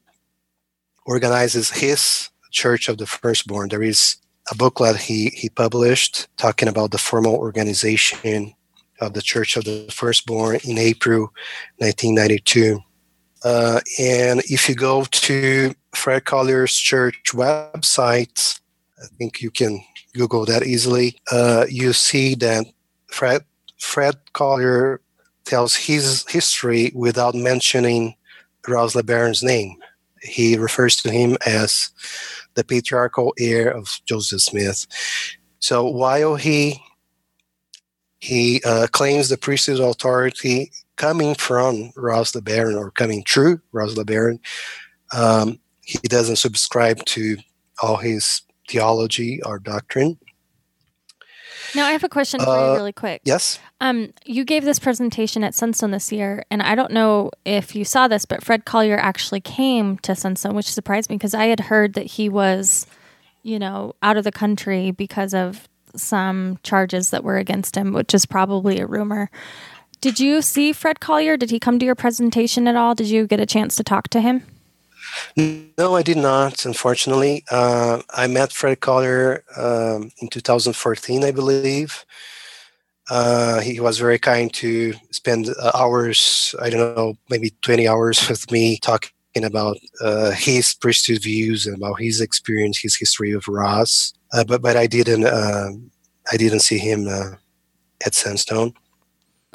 [1.05, 3.69] organizes his Church of the Firstborn.
[3.69, 4.17] There is
[4.51, 8.53] a booklet he, he published talking about the formal organization
[8.99, 11.31] of the Church of the Firstborn in April
[11.77, 12.79] 1992.
[13.43, 18.59] Uh, and if you go to Fred Collier's church website,
[19.01, 19.83] I think you can
[20.13, 21.19] Google that easily.
[21.31, 22.65] Uh, you see that
[23.07, 23.43] Fred
[23.79, 25.01] Fred Collier
[25.45, 28.15] tells his history without mentioning
[28.67, 29.77] Ross LeBaron's name.
[30.21, 31.89] He refers to him as
[32.55, 34.87] the patriarchal heir of Joseph Smith.
[35.59, 36.81] So while he
[38.19, 44.39] he uh, claims the priesthood authority coming from Ross LeBaron or coming through Ross LeBaron,
[45.15, 47.37] um, he doesn't subscribe to
[47.81, 50.17] all his theology or doctrine.
[51.75, 53.21] Now I have a question for uh, you, really quick.
[53.23, 53.59] Yes.
[53.79, 57.85] Um, you gave this presentation at Sunstone this year, and I don't know if you
[57.85, 61.61] saw this, but Fred Collier actually came to Sunstone, which surprised me because I had
[61.61, 62.87] heard that he was,
[63.43, 68.13] you know, out of the country because of some charges that were against him, which
[68.13, 69.29] is probably a rumor.
[69.99, 71.37] Did you see Fred Collier?
[71.37, 72.95] Did he come to your presentation at all?
[72.95, 74.43] Did you get a chance to talk to him?
[75.35, 77.43] No, I did not, unfortunately.
[77.49, 82.05] Uh, I met Fred Collier um, in 2014, I believe.
[83.09, 88.27] Uh, he was very kind to spend uh, hours, I don't know, maybe 20 hours
[88.29, 89.11] with me talking
[89.43, 94.13] about uh, his priesthood views and about his experience, his history of Ross.
[94.33, 95.91] Uh, but but I didn't um,
[96.31, 97.35] I didn't see him uh,
[98.05, 98.73] at Sunstone.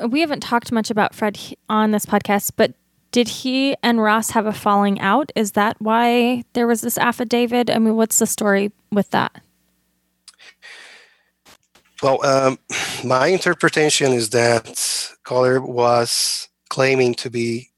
[0.07, 1.38] We haven't talked much about Fred
[1.70, 2.74] on this podcast, but
[3.16, 5.32] did he and Ross have a falling out?
[5.34, 7.70] Is that why there was this affidavit?
[7.70, 9.40] I mean, what's the story with that?
[12.02, 12.58] Well, um,
[13.02, 17.70] my interpretation is that Collier was claiming to be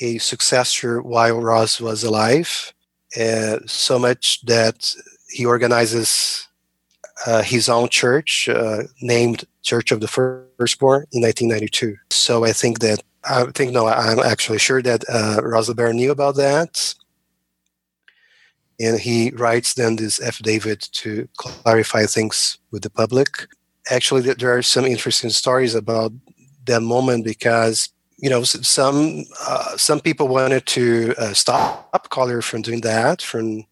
[0.00, 2.72] a successor while Ross was alive,
[3.20, 4.94] uh, so much that
[5.28, 6.48] he organizes
[7.26, 11.96] uh, his own church uh, named Church of the Firstborn in 1992.
[12.08, 16.94] So I think that I think no, I'm actually sure that uh, knew about that,
[18.78, 23.46] and he writes then this affidavit to clarify things with the public.
[23.90, 26.12] Actually, there are some interesting stories about
[26.66, 32.62] that moment because you know some uh, some people wanted to uh, stop Collier from
[32.62, 33.64] doing that, from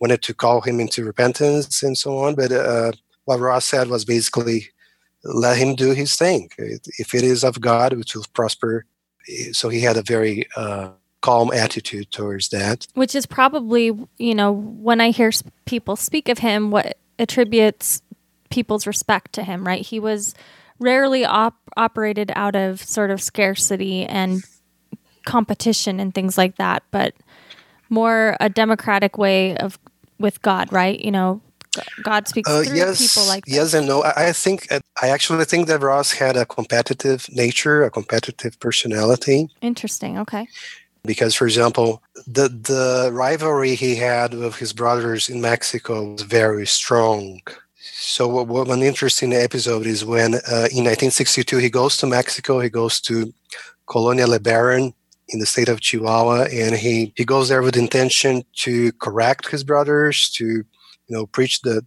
[0.00, 2.34] wanted to call him into repentance and so on.
[2.34, 2.92] But uh,
[3.24, 4.68] what Ross said was basically
[5.24, 6.50] let him do his thing.
[6.58, 8.84] If it is of God, it will prosper
[9.52, 12.86] so he had a very uh, calm attitude towards that.
[12.94, 15.30] Which is probably, you know, when I hear
[15.64, 18.02] people speak of him, what attributes
[18.50, 19.80] people's respect to him, right?
[19.84, 20.34] He was
[20.78, 24.42] rarely op- operated out of sort of scarcity and
[25.24, 27.14] competition and things like that, but
[27.88, 29.78] more a democratic way of
[30.18, 31.00] with God, right?
[31.00, 31.40] You know,
[32.02, 34.02] God speaks uh, through yes, people like Yes and no.
[34.02, 38.58] I, I think uh, I actually think that Ross had a competitive nature, a competitive
[38.60, 39.48] personality.
[39.60, 40.18] Interesting.
[40.18, 40.46] Okay.
[41.04, 46.66] Because, for example, the the rivalry he had with his brothers in Mexico was very
[46.66, 47.40] strong.
[47.92, 52.60] So, what, what one interesting episode is when uh, in 1962 he goes to Mexico.
[52.60, 53.32] He goes to
[53.86, 54.94] Colonia LeBaron
[55.28, 59.48] in the state of Chihuahua, and he he goes there with the intention to correct
[59.48, 60.64] his brothers, to
[61.08, 61.84] you know, preach the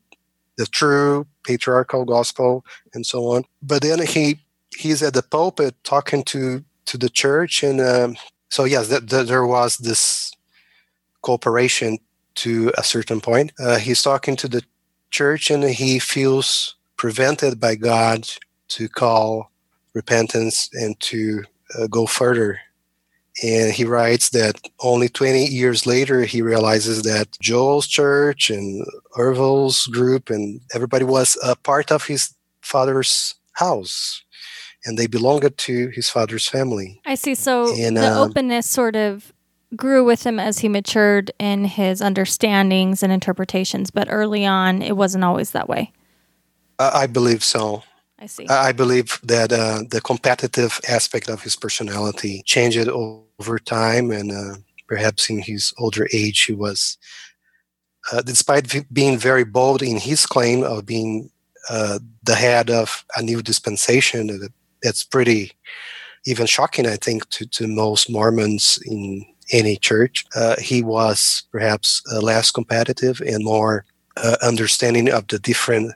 [0.57, 3.43] the true patriarchal gospel and so on.
[3.61, 4.39] But then he
[4.75, 8.17] he's at the pulpit talking to to the church, and um,
[8.49, 10.31] so yes, th- th- there was this
[11.21, 11.99] cooperation
[12.35, 13.51] to a certain point.
[13.59, 14.63] Uh, he's talking to the
[15.09, 18.27] church, and he feels prevented by God
[18.69, 19.51] to call
[19.93, 21.43] repentance and to
[21.77, 22.59] uh, go further.
[23.43, 28.85] And he writes that only 20 years later, he realizes that Joel's church and
[29.15, 34.23] Ervil's group and everybody was a part of his father's house
[34.85, 37.01] and they belonged to his father's family.
[37.05, 37.35] I see.
[37.35, 39.33] So And, the um, openness sort of
[39.75, 44.95] grew with him as he matured in his understandings and interpretations, but early on, it
[44.95, 45.91] wasn't always that way.
[46.79, 47.83] I, believe so.
[48.19, 48.47] I see.
[48.47, 54.31] I believe that uh, the competitive aspect of his personality changed o- over time, and
[54.31, 54.55] uh,
[54.87, 56.97] perhaps in his older age, he was,
[58.11, 61.29] uh, despite v- being very bold in his claim of being
[61.69, 64.49] uh, the head of a new dispensation,
[64.81, 65.51] that's pretty
[66.25, 70.25] even shocking, I think, to, to most Mormons in any church.
[70.35, 73.85] Uh, he was perhaps uh, less competitive and more
[74.17, 75.93] uh, understanding of the different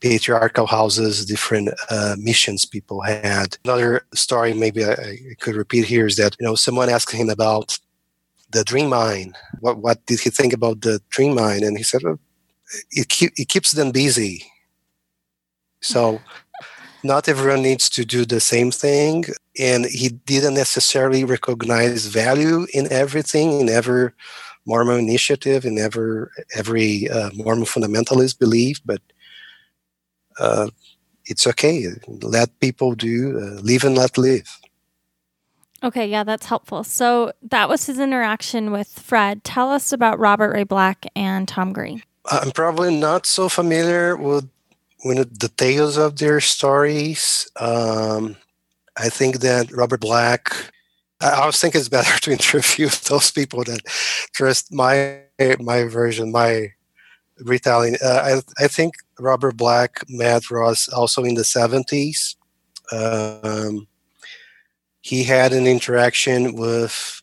[0.00, 3.58] patriarchal houses, different uh, missions people had.
[3.64, 7.30] Another story, maybe I, I could repeat here, is that you know someone asked him
[7.30, 7.78] about
[8.50, 9.34] the dream mine.
[9.60, 11.62] What what did he think about the dream mine?
[11.62, 12.18] And he said, well,
[12.90, 14.44] it keep, it keeps them busy.
[15.80, 16.20] So.
[17.02, 19.24] Not everyone needs to do the same thing,
[19.58, 24.10] and he didn't necessarily recognize value in everything, in every
[24.66, 28.82] Mormon initiative, in every every uh, Mormon fundamentalist belief.
[28.84, 29.00] But
[30.38, 30.70] uh,
[31.26, 31.86] it's okay.
[32.06, 33.38] Let people do.
[33.38, 34.60] Uh, live and let live.
[35.82, 36.84] Okay, yeah, that's helpful.
[36.84, 39.44] So that was his interaction with Fred.
[39.44, 42.02] Tell us about Robert Ray Black and Tom Green.
[42.30, 44.48] I'm probably not so familiar with
[45.02, 47.50] with the details of their stories.
[47.58, 48.36] Um,
[48.98, 50.52] I think that Robert Black.
[51.22, 53.80] I I was thinking it's better to interview those people that
[54.34, 55.20] trust my
[55.58, 56.72] my version, my
[57.38, 57.96] retelling.
[58.04, 62.36] Uh, I I think Robert Black met Ross also in the seventies.
[62.92, 63.86] Um,
[65.02, 67.22] he had an interaction with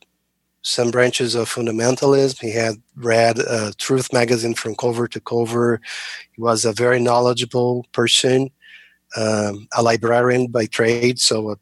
[0.62, 2.40] some branches of fundamentalism.
[2.40, 5.80] He had read uh, Truth magazine from cover to cover.
[6.36, 8.50] He was a very knowledgeable person,
[9.16, 11.20] um, a librarian by trade.
[11.20, 11.56] So uh,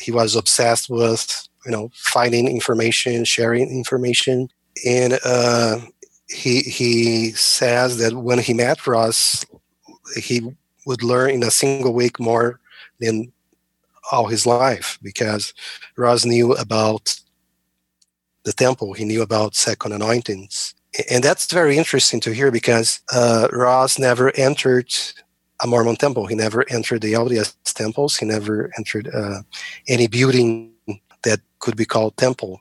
[0.00, 4.48] he was obsessed with you know finding information, sharing information,
[4.86, 5.80] and uh,
[6.28, 9.44] he he says that when he met Ross,
[10.14, 10.40] he
[10.86, 12.60] would learn in a single week more
[13.00, 13.32] than
[14.12, 15.52] all his life because
[15.96, 17.18] Ross knew about
[18.44, 18.92] the temple.
[18.94, 20.74] He knew about second anointings.
[21.10, 24.88] And that's very interesting to hear because uh, Ross never entered
[25.60, 26.26] a Mormon temple.
[26.26, 28.16] He never entered the LDS temples.
[28.16, 29.42] He never entered uh,
[29.88, 30.72] any building
[31.24, 32.60] that could be called temple.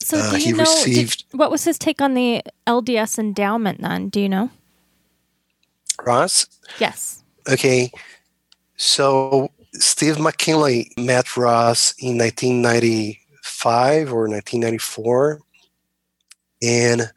[0.00, 3.80] So Uh, do he you know did- what was his take on the LDS endowment
[3.80, 4.08] then?
[4.08, 4.50] Do you know?
[6.04, 6.46] Ross,
[6.78, 7.22] Yes.
[7.48, 7.90] okay,
[8.76, 15.40] so Steve McKinley met Ross in 1995 or 1994,
[16.62, 17.12] and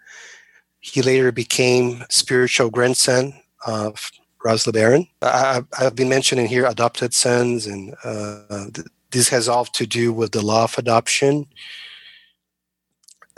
[0.79, 3.33] he later became spiritual grandson
[3.65, 4.11] of
[4.43, 5.07] Ross LeBaron.
[5.21, 10.13] I, I've been mentioning here adopted sons, and uh, th- this has all to do
[10.13, 11.45] with the law of adoption.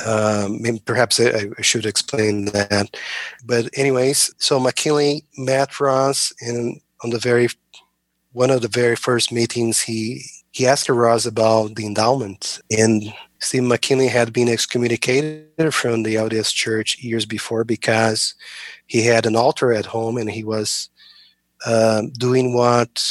[0.06, 2.98] Um, maybe perhaps I, I should explain that.
[3.46, 7.50] But anyways, so McKinley met Ross, and on the very
[8.34, 13.64] one of the very first meetings, he he asked Ross about the endowment, and Steve
[13.64, 18.36] McKinley had been excommunicated from the LDS Church years before because
[18.88, 20.90] he had an altar at home and he was
[21.66, 23.04] um doing what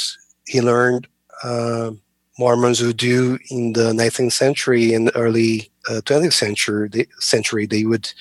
[0.45, 1.07] he learned
[1.43, 1.91] uh,
[2.37, 6.89] Mormons would do in the 19th century and early uh, 20th century.
[6.89, 8.11] They, century they would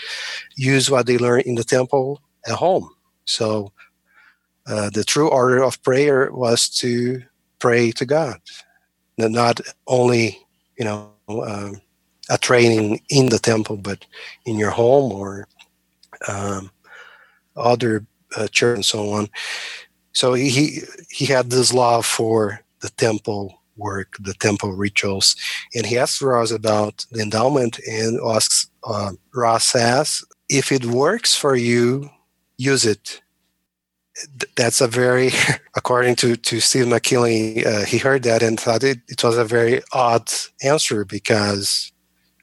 [0.57, 2.91] use what they learned in the temple at home.
[3.25, 3.73] So
[4.67, 7.23] uh, the true order of prayer was to
[7.59, 8.41] pray to God,
[9.19, 10.39] not only
[10.79, 11.81] you know um,
[12.29, 14.07] a training in the temple, but
[14.47, 15.47] in your home or
[16.29, 16.71] um,
[17.57, 18.07] other
[18.37, 19.29] uh, church and so on.
[20.13, 25.35] So he he had this love for the temple work, the temple rituals,
[25.75, 31.35] and he asked Ross about the endowment, and asks uh, Ross says, "If it works
[31.35, 32.11] for you,
[32.59, 33.21] use it."
[34.57, 35.31] That's a very,
[35.77, 39.45] according to to Steve McKinley, uh, he heard that and thought it, it was a
[39.45, 40.29] very odd
[40.63, 41.93] answer because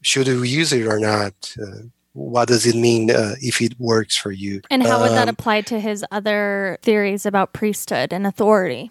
[0.01, 1.33] should we use it or not?
[1.61, 4.61] Uh, what does it mean uh, if it works for you?
[4.71, 8.89] And how would that Um, apply to his other theories about priesthood and authority?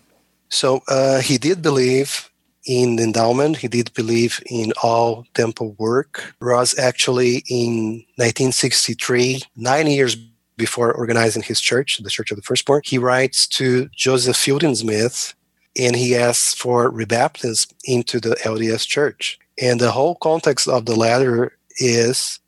[0.49, 2.30] So uh, he did believe
[2.67, 3.59] in the endowment.
[3.59, 6.35] He did believe in all temple work.
[6.41, 10.17] Ross actually in 1963, nine years
[10.57, 15.35] before organizing his church, the Church of the Firstborn, he writes to Joseph Fielding Smith
[15.79, 19.39] and he asks for rebaptism into the LDS Church.
[19.61, 22.41] And the whole context of the letter is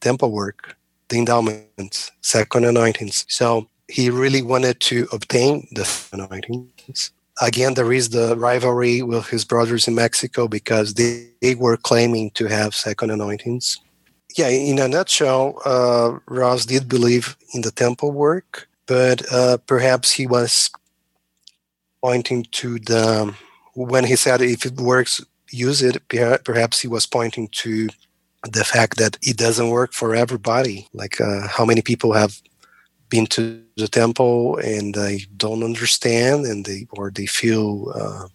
[0.00, 0.76] temple work,
[1.08, 3.24] the endowments, second anointings.
[3.28, 7.10] So he really wanted to obtain the anointings.
[7.40, 12.30] Again, there is the rivalry with his brothers in Mexico because they, they were claiming
[12.32, 13.78] to have second anointings
[14.36, 20.12] yeah, in a nutshell, uh, Ross did believe in the temple work, but uh, perhaps
[20.12, 20.70] he was
[22.02, 23.34] pointing to the
[23.74, 25.20] when he said if it works,
[25.50, 26.02] use it.
[26.44, 27.88] Perhaps he was pointing to
[28.44, 30.88] the fact that it doesn't work for everybody.
[30.92, 32.40] Like uh, how many people have
[33.08, 38.28] been to the temple and they don't understand, and they or they feel uh,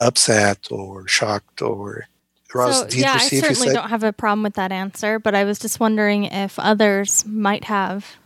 [0.00, 2.06] upset or shocked or
[2.54, 5.58] Ross, so, yeah, I certainly don't have a problem with that answer, but I was
[5.58, 8.16] just wondering if others might have.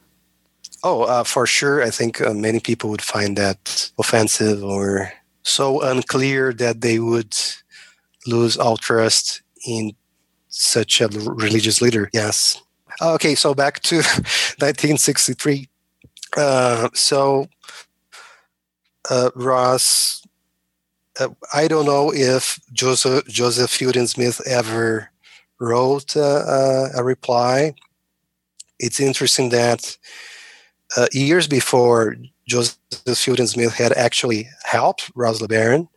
[0.83, 1.83] Oh, uh, for sure.
[1.83, 5.13] I think uh, many people would find that offensive or
[5.43, 7.35] so unclear that they would
[8.27, 9.95] lose all trust in
[10.49, 12.11] such a religious leader.
[12.13, 12.63] Yes.
[13.01, 13.97] Okay, so back to
[14.59, 15.69] 1963.
[16.37, 17.49] Uh, so
[19.11, 20.25] uh, Ross
[21.21, 25.11] uh, I don't know if Joseph Joseph Fielding Smith ever
[25.61, 27.75] wrote uh, a reply.
[28.79, 29.97] It's interesting that
[30.97, 32.17] uh, years before
[32.49, 32.79] Joseph
[33.17, 35.89] Fielding Smith had actually helped Ross LeBaron,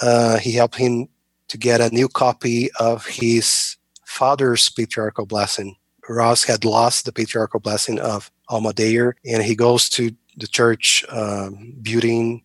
[0.00, 1.08] uh, he helped him
[1.48, 5.76] to get a new copy of his father's patriarchal blessing.
[6.08, 11.04] Ross had lost the patriarchal blessing of Alma Dayer, and he goes to the church
[11.10, 12.42] um, building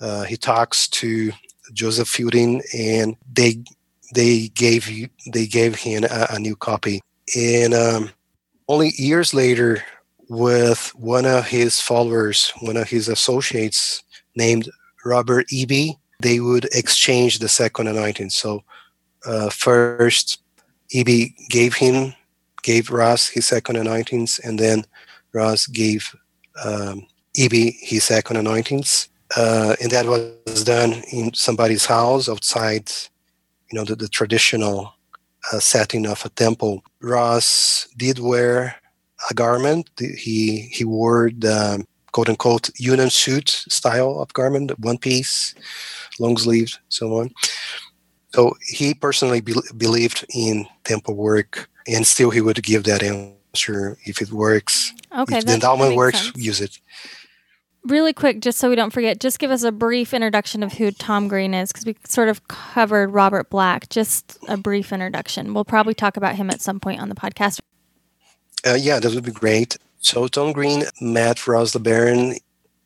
[0.00, 1.32] uh, he talks to
[1.72, 3.62] Joseph Fielding, and they
[4.14, 7.00] they gave they gave him a, a new copy.
[7.34, 8.10] And um,
[8.68, 9.82] only years later,
[10.28, 14.02] with one of his followers, one of his associates
[14.36, 14.68] named
[15.04, 18.30] Robert Eby, they would exchange the second anointing.
[18.30, 18.62] So
[19.26, 20.42] uh, first,
[20.94, 22.14] Eby gave him
[22.64, 24.84] gave Ross his second anointings, and then
[25.32, 26.02] Ross gave
[26.64, 27.06] um,
[27.36, 32.90] his second anointings uh, and that was done in somebody's house outside,
[33.70, 34.94] you know, the, the traditional
[35.52, 36.84] uh, setting of a temple.
[37.00, 38.76] Ross did wear
[39.30, 39.90] a garment.
[39.98, 45.54] He he wore the quote unquote union suit style of garment, one piece,
[46.20, 47.30] long sleeved, so on.
[48.34, 53.96] So he personally be- believed in temple work, and still he would give that answer
[54.04, 54.92] if it works.
[55.16, 56.36] Okay, if the endowment works, sense.
[56.36, 56.80] use it
[57.84, 60.90] really quick, just so we don't forget, just give us a brief introduction of who
[60.90, 63.88] Tom Green is, because we sort of covered Robert Black.
[63.88, 65.54] Just a brief introduction.
[65.54, 67.60] We'll probably talk about him at some point on the podcast.
[68.66, 69.76] Uh, yeah, that would be great.
[69.98, 72.38] So Tom Green met Ross LeBaron,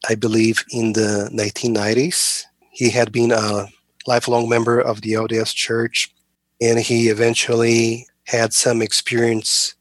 [0.09, 2.44] I believe, in the 1990s.
[2.70, 3.68] He had been a
[4.09, 6.12] lifelong member of the LDS Church,
[6.61, 9.74] and he eventually had some experience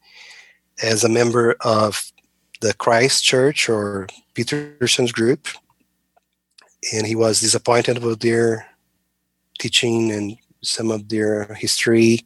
[0.82, 2.12] as a member of
[2.60, 5.48] the Christ Church or Peterson's group,
[6.92, 8.66] and he was disappointed with their
[9.58, 12.20] teaching and some of their history.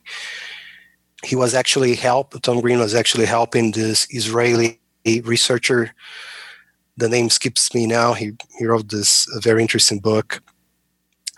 [1.24, 2.40] He was actually help.
[2.42, 4.80] Tom Green was actually helping this Israeli
[5.22, 5.94] researcher.
[6.96, 8.12] The name skips me now.
[8.12, 10.42] He he wrote this very interesting book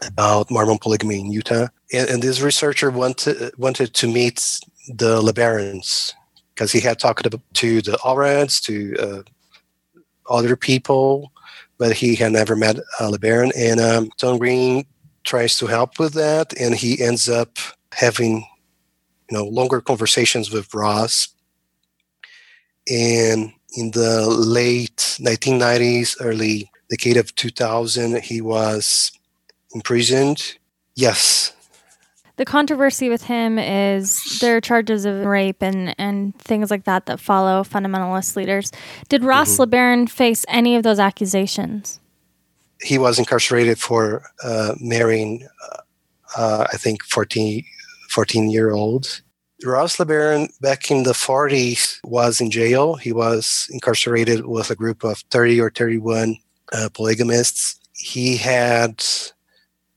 [0.03, 6.13] about Mormon polygamy in Utah, and, and this researcher wanted wanted to meet the LeBarons
[6.55, 7.31] because he had talked to
[7.81, 9.23] the Allreds, to uh,
[10.31, 11.33] other people,
[11.79, 13.53] but he had never met uh, LeBaron.
[13.57, 14.85] And um, Tom Green
[15.25, 17.59] tries to help with that, and he ends up
[17.93, 18.47] having,
[19.31, 21.29] you know, longer conversations with Ross.
[22.89, 29.11] And in the late 1990s, early decade of 2000, he was
[29.75, 30.59] imprisoned.
[30.95, 31.55] Yes,
[32.37, 37.07] the controversy with him is there are charges of rape and, and things like that
[37.07, 38.73] that follow fundamentalist leaders.
[39.09, 39.73] Did Ross mm-hmm.
[39.73, 42.01] LeBaron face any of those accusations?
[42.83, 45.77] He was incarcerated for uh, marrying, uh,
[46.37, 47.65] uh, I think, 14,
[48.11, 49.23] 14 year old.
[49.65, 52.97] Ross LeBaron, back in the 40s, was in jail.
[52.97, 56.37] He was incarcerated with a group of 30 or 31
[56.73, 57.79] uh, polygamists.
[57.95, 59.03] He had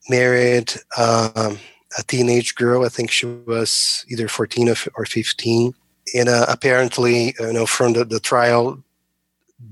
[0.09, 0.73] married.
[0.97, 1.59] Um,
[1.97, 2.85] a teenage girl.
[2.85, 5.73] I think she was either 14 or 15.
[6.15, 8.83] And uh, apparently, you know, from the, the trial,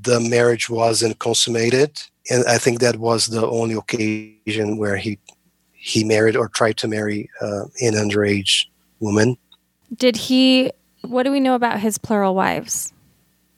[0.01, 2.01] the marriage wasn't consummated.
[2.29, 5.19] And I think that was the only occasion where he
[5.73, 8.65] he married or tried to marry uh, an underage
[8.99, 9.37] woman.
[9.95, 10.71] Did he?
[11.01, 12.91] What do we know about his plural wives?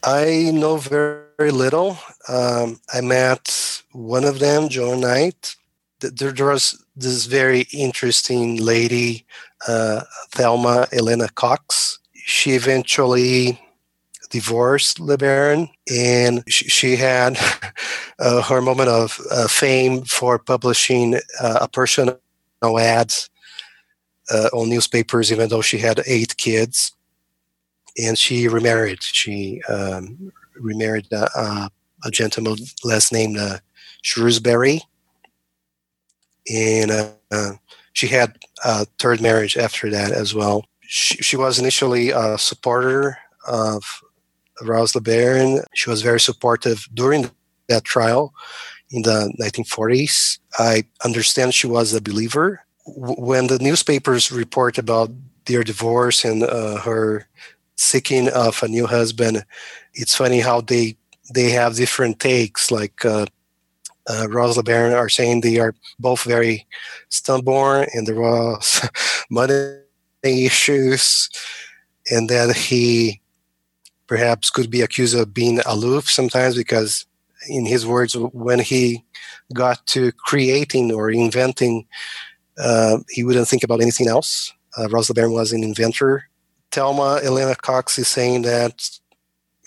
[0.04, 1.96] I know very, very little.
[2.28, 5.56] Um, I met one of them, Joan Knight.
[6.00, 9.26] There, there was this very interesting lady,
[9.66, 11.98] uh, Thelma Elena Cox.
[12.14, 13.60] She eventually
[14.30, 17.38] divorced LeBaron, and she, she had
[18.18, 22.18] uh, her moment of uh, fame for publishing uh, a personal
[22.78, 23.30] ads
[24.30, 26.92] uh, on newspapers, even though she had eight kids.
[28.00, 29.02] And she remarried.
[29.02, 31.70] She um, remarried a,
[32.12, 33.58] gentleman last named uh,
[34.02, 34.82] Shrewsbury.
[36.52, 36.90] And
[37.30, 37.52] uh,
[37.92, 40.64] she had a third marriage after that as well.
[40.80, 43.82] She, she was initially a supporter of
[44.62, 45.64] Ross LeBaron.
[45.74, 47.30] She was very supportive during
[47.68, 48.32] that trial
[48.90, 50.38] in the 1940s.
[50.58, 52.64] I understand she was a believer.
[52.86, 55.10] When the newspapers report about
[55.44, 57.28] their divorce and uh, her
[57.76, 59.44] seeking of a new husband,
[59.94, 60.96] it's funny how they
[61.34, 62.70] they have different takes.
[62.70, 63.26] Like uh,
[64.08, 66.66] uh, Ross LeBaron are saying they are both very
[67.08, 68.88] stubborn, and there was
[69.30, 69.80] money
[70.22, 71.28] issues,
[72.10, 73.20] and that he
[74.06, 77.04] perhaps could be accused of being aloof sometimes because
[77.48, 79.04] in his words when he
[79.54, 81.86] got to creating or inventing
[82.58, 84.52] uh, he wouldn't think about anything else.
[84.76, 86.24] Uh, Ross LeBaron was an inventor.
[86.72, 88.90] Thelma Elena Cox is saying that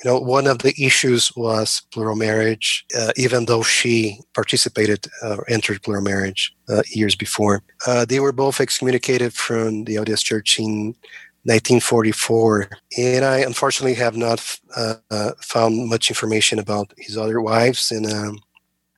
[0.03, 5.37] you know one of the issues was plural marriage uh, even though she participated uh,
[5.47, 10.59] entered plural marriage uh, years before uh, they were both excommunicated from the LDS Church
[10.59, 10.95] in
[11.43, 12.69] 1944.
[12.99, 17.91] And I unfortunately have not uh, uh, found much information about his other wives.
[17.91, 18.39] And um,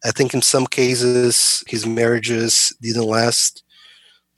[0.04, 3.64] I think in some cases, his marriages didn't last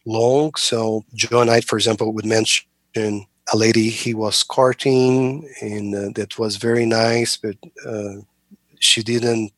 [0.05, 0.53] long.
[0.55, 6.39] So, Joan Knight, for example, would mention a lady he was courting, and uh, that
[6.39, 8.22] was very nice, but uh,
[8.80, 9.52] she didn't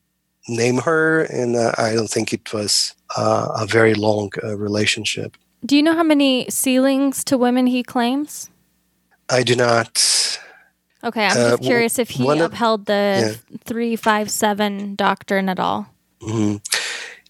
[0.48, 1.22] name her.
[1.22, 5.36] And uh, I don't think it was uh, a very long relationship.
[5.64, 8.50] Do you know how many sealings to women he claims?
[9.28, 10.38] I do not.
[11.04, 13.58] Okay, I'm just uh, curious if he upheld the yeah.
[13.64, 15.86] 357 doctrine at all.
[16.20, 16.56] Mm-hmm.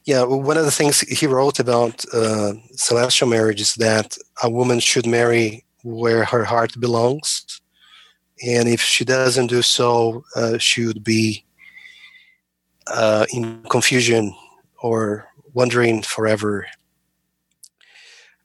[0.05, 4.49] Yeah, well, one of the things he wrote about uh, celestial marriage is that a
[4.49, 7.61] woman should marry where her heart belongs.
[8.47, 11.45] And if she doesn't do so, uh, she would be
[12.87, 14.35] uh, in confusion
[14.81, 16.67] or wondering forever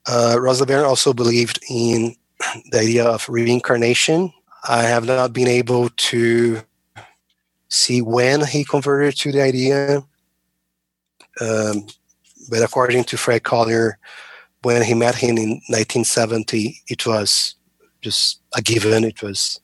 [0.06, 2.14] uh, LeBaron also believed in
[2.70, 4.32] the idea of reincarnation.
[4.68, 6.62] I have not been able to
[7.68, 9.98] see when he converted to the idea,
[11.40, 11.86] um,
[12.48, 13.98] but according to Fred Collier,
[14.64, 17.54] when he met him in 1970, it was
[18.00, 19.04] just a given.
[19.04, 19.60] It was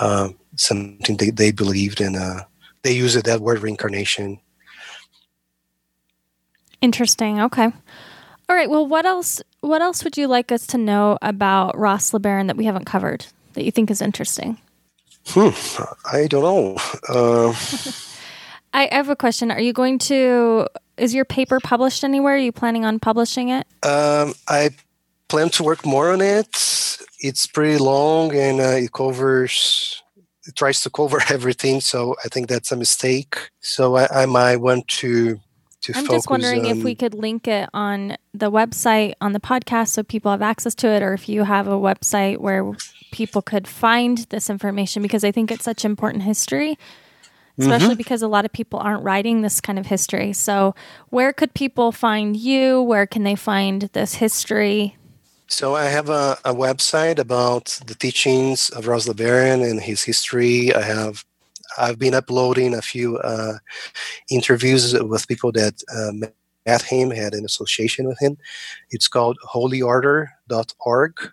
[0.00, 2.16] uh, something they, they believed in.
[2.16, 2.44] Uh,
[2.82, 4.40] they used that word reincarnation.
[6.80, 7.40] Interesting.
[7.40, 7.64] Okay.
[8.48, 8.68] All right.
[8.68, 9.40] Well, what else?
[9.60, 13.26] What else would you like us to know about Ross LeBaron that we haven't covered
[13.52, 14.58] that you think is interesting?
[15.28, 15.50] Hmm.
[16.10, 16.76] I don't know.
[17.08, 17.54] Uh...
[18.74, 19.50] I have a question.
[19.50, 20.66] Are you going to?
[21.02, 22.34] Is your paper published anywhere?
[22.34, 23.66] Are you planning on publishing it?
[23.82, 24.70] Um, I
[25.26, 26.46] plan to work more on it.
[27.18, 30.00] It's pretty long and uh, it covers.
[30.46, 33.50] It tries to cover everything, so I think that's a mistake.
[33.58, 35.40] So I, I might want to
[35.80, 36.78] to I'm focus just wondering on...
[36.78, 40.76] if we could link it on the website on the podcast so people have access
[40.76, 42.76] to it, or if you have a website where
[43.10, 46.78] people could find this information because I think it's such important history,
[47.58, 47.96] especially mm-hmm.
[47.96, 50.32] because a lot of people aren't writing this kind of history.
[50.32, 50.74] So,
[51.10, 52.82] where could people find you?
[52.82, 54.96] Where can they find this history?
[55.48, 60.74] So I have a, a website about the teachings of Ross LeBaron and his history.
[60.74, 61.26] I have
[61.78, 63.58] I've been uploading a few uh,
[64.30, 66.12] interviews with people that uh,
[66.66, 68.38] met him, had an association with him.
[68.90, 71.32] It's called holyorder.org.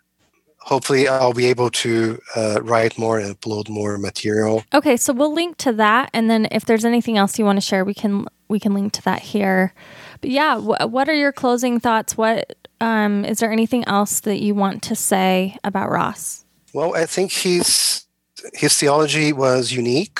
[0.61, 4.63] Hopefully, I'll be able to uh, write more and upload more material.
[4.73, 7.61] Okay, so we'll link to that, and then if there's anything else you want to
[7.61, 9.73] share, we can we can link to that here.
[10.21, 12.17] But yeah, what are your closing thoughts?
[12.17, 16.45] What um, is there anything else that you want to say about Ross?
[16.73, 18.05] Well, I think his
[18.53, 20.19] his theology was unique.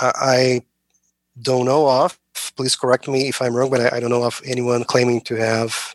[0.00, 0.62] I
[1.40, 2.18] don't know of,
[2.56, 5.34] please correct me if I'm wrong, but I, I don't know of anyone claiming to
[5.36, 5.94] have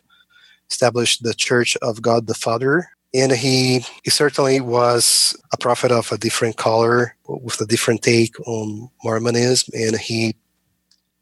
[0.70, 2.88] established the Church of God the Father.
[3.14, 8.38] And he, he certainly was a prophet of a different color with a different take
[8.46, 9.72] on Mormonism.
[9.74, 10.34] And he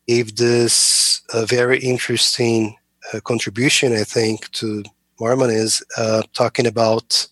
[0.09, 2.77] gave this a very interesting
[3.13, 4.83] uh, contribution, I think, to
[5.21, 7.29] Mormonism, uh, talking about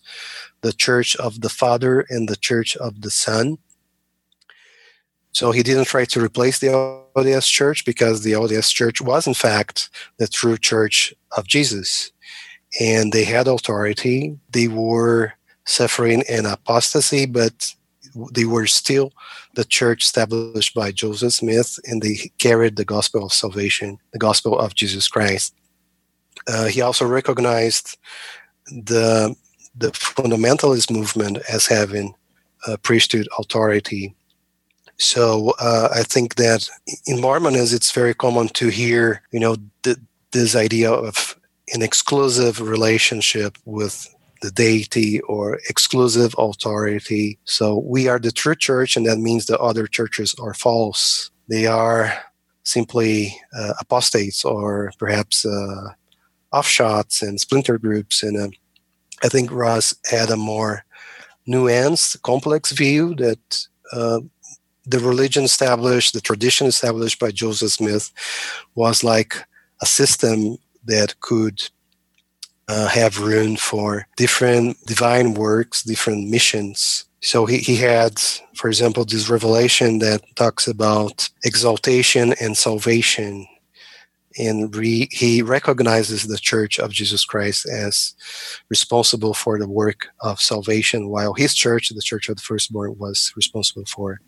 [0.61, 3.57] the church of the Father and the church of the Son.
[5.31, 6.67] So he didn't try to replace the
[7.15, 12.11] LDS church because the LDS church was, in fact, the true church of Jesus.
[12.79, 14.37] And they had authority.
[14.49, 15.33] They were
[15.65, 17.73] suffering an apostasy, but
[18.31, 19.11] they were still
[19.55, 24.57] the church established by Joseph Smith, and they carried the gospel of salvation, the gospel
[24.59, 25.53] of Jesus Christ.
[26.47, 27.97] Uh, he also recognized
[28.67, 29.35] the
[29.77, 32.15] the fundamentalist movement as having
[32.83, 34.15] priesthood authority.
[34.97, 36.69] So uh, I think that
[37.05, 39.97] in Mormonism, it's very common to hear, you know, th-
[40.31, 41.35] this idea of
[41.73, 47.39] an exclusive relationship with the deity or exclusive authority.
[47.45, 51.31] So we are the true church, and that means the other churches are false.
[51.49, 52.13] They are
[52.63, 55.89] simply uh, apostates or perhaps uh,
[56.53, 58.23] offshots and splinter groups.
[58.23, 58.49] And uh,
[59.23, 60.83] I think Ross had a more
[61.47, 64.19] nuanced, complex view that uh,
[64.85, 68.11] the religion established, the tradition established by Joseph Smith,
[68.75, 69.35] was like
[69.81, 71.61] a system that could
[72.67, 77.05] uh, have room for different divine works, different missions.
[77.21, 78.19] So he, he had,
[78.55, 83.47] for example, this revelation that talks about exaltation and salvation.
[84.37, 88.13] And re, he recognizes the Church of Jesus Christ as
[88.69, 93.31] responsible for the work of salvation, while his church, the Church of the Firstborn, was
[93.35, 94.19] responsible for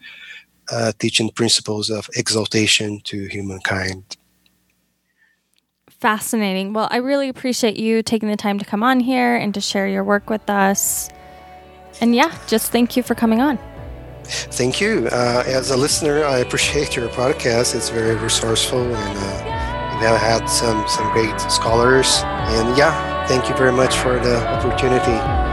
[0.71, 4.15] uh, teaching principles of exaltation to humankind
[5.99, 6.73] fascinating.
[6.73, 9.87] Well, I really appreciate you taking the time to come on here and to share
[9.87, 11.09] your work with us.
[12.01, 13.57] And yeah, just thank you for coming on.
[14.23, 15.07] Thank you.
[15.11, 17.75] Uh, as a listener, I appreciate your podcast.
[17.75, 22.21] It's very resourceful, and uh, we've had some some great scholars.
[22.23, 25.46] And yeah, thank you very much for the opportunity.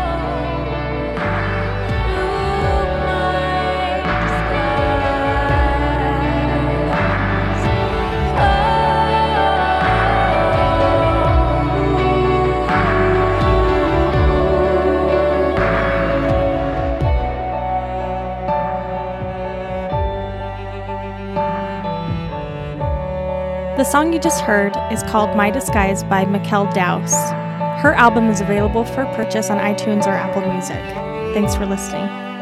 [23.85, 27.13] The song you just heard is called My Disguise by Mikkel Dowse.
[27.83, 30.83] Her album is available for purchase on iTunes or Apple Music.
[31.35, 32.34] Thanks for listening.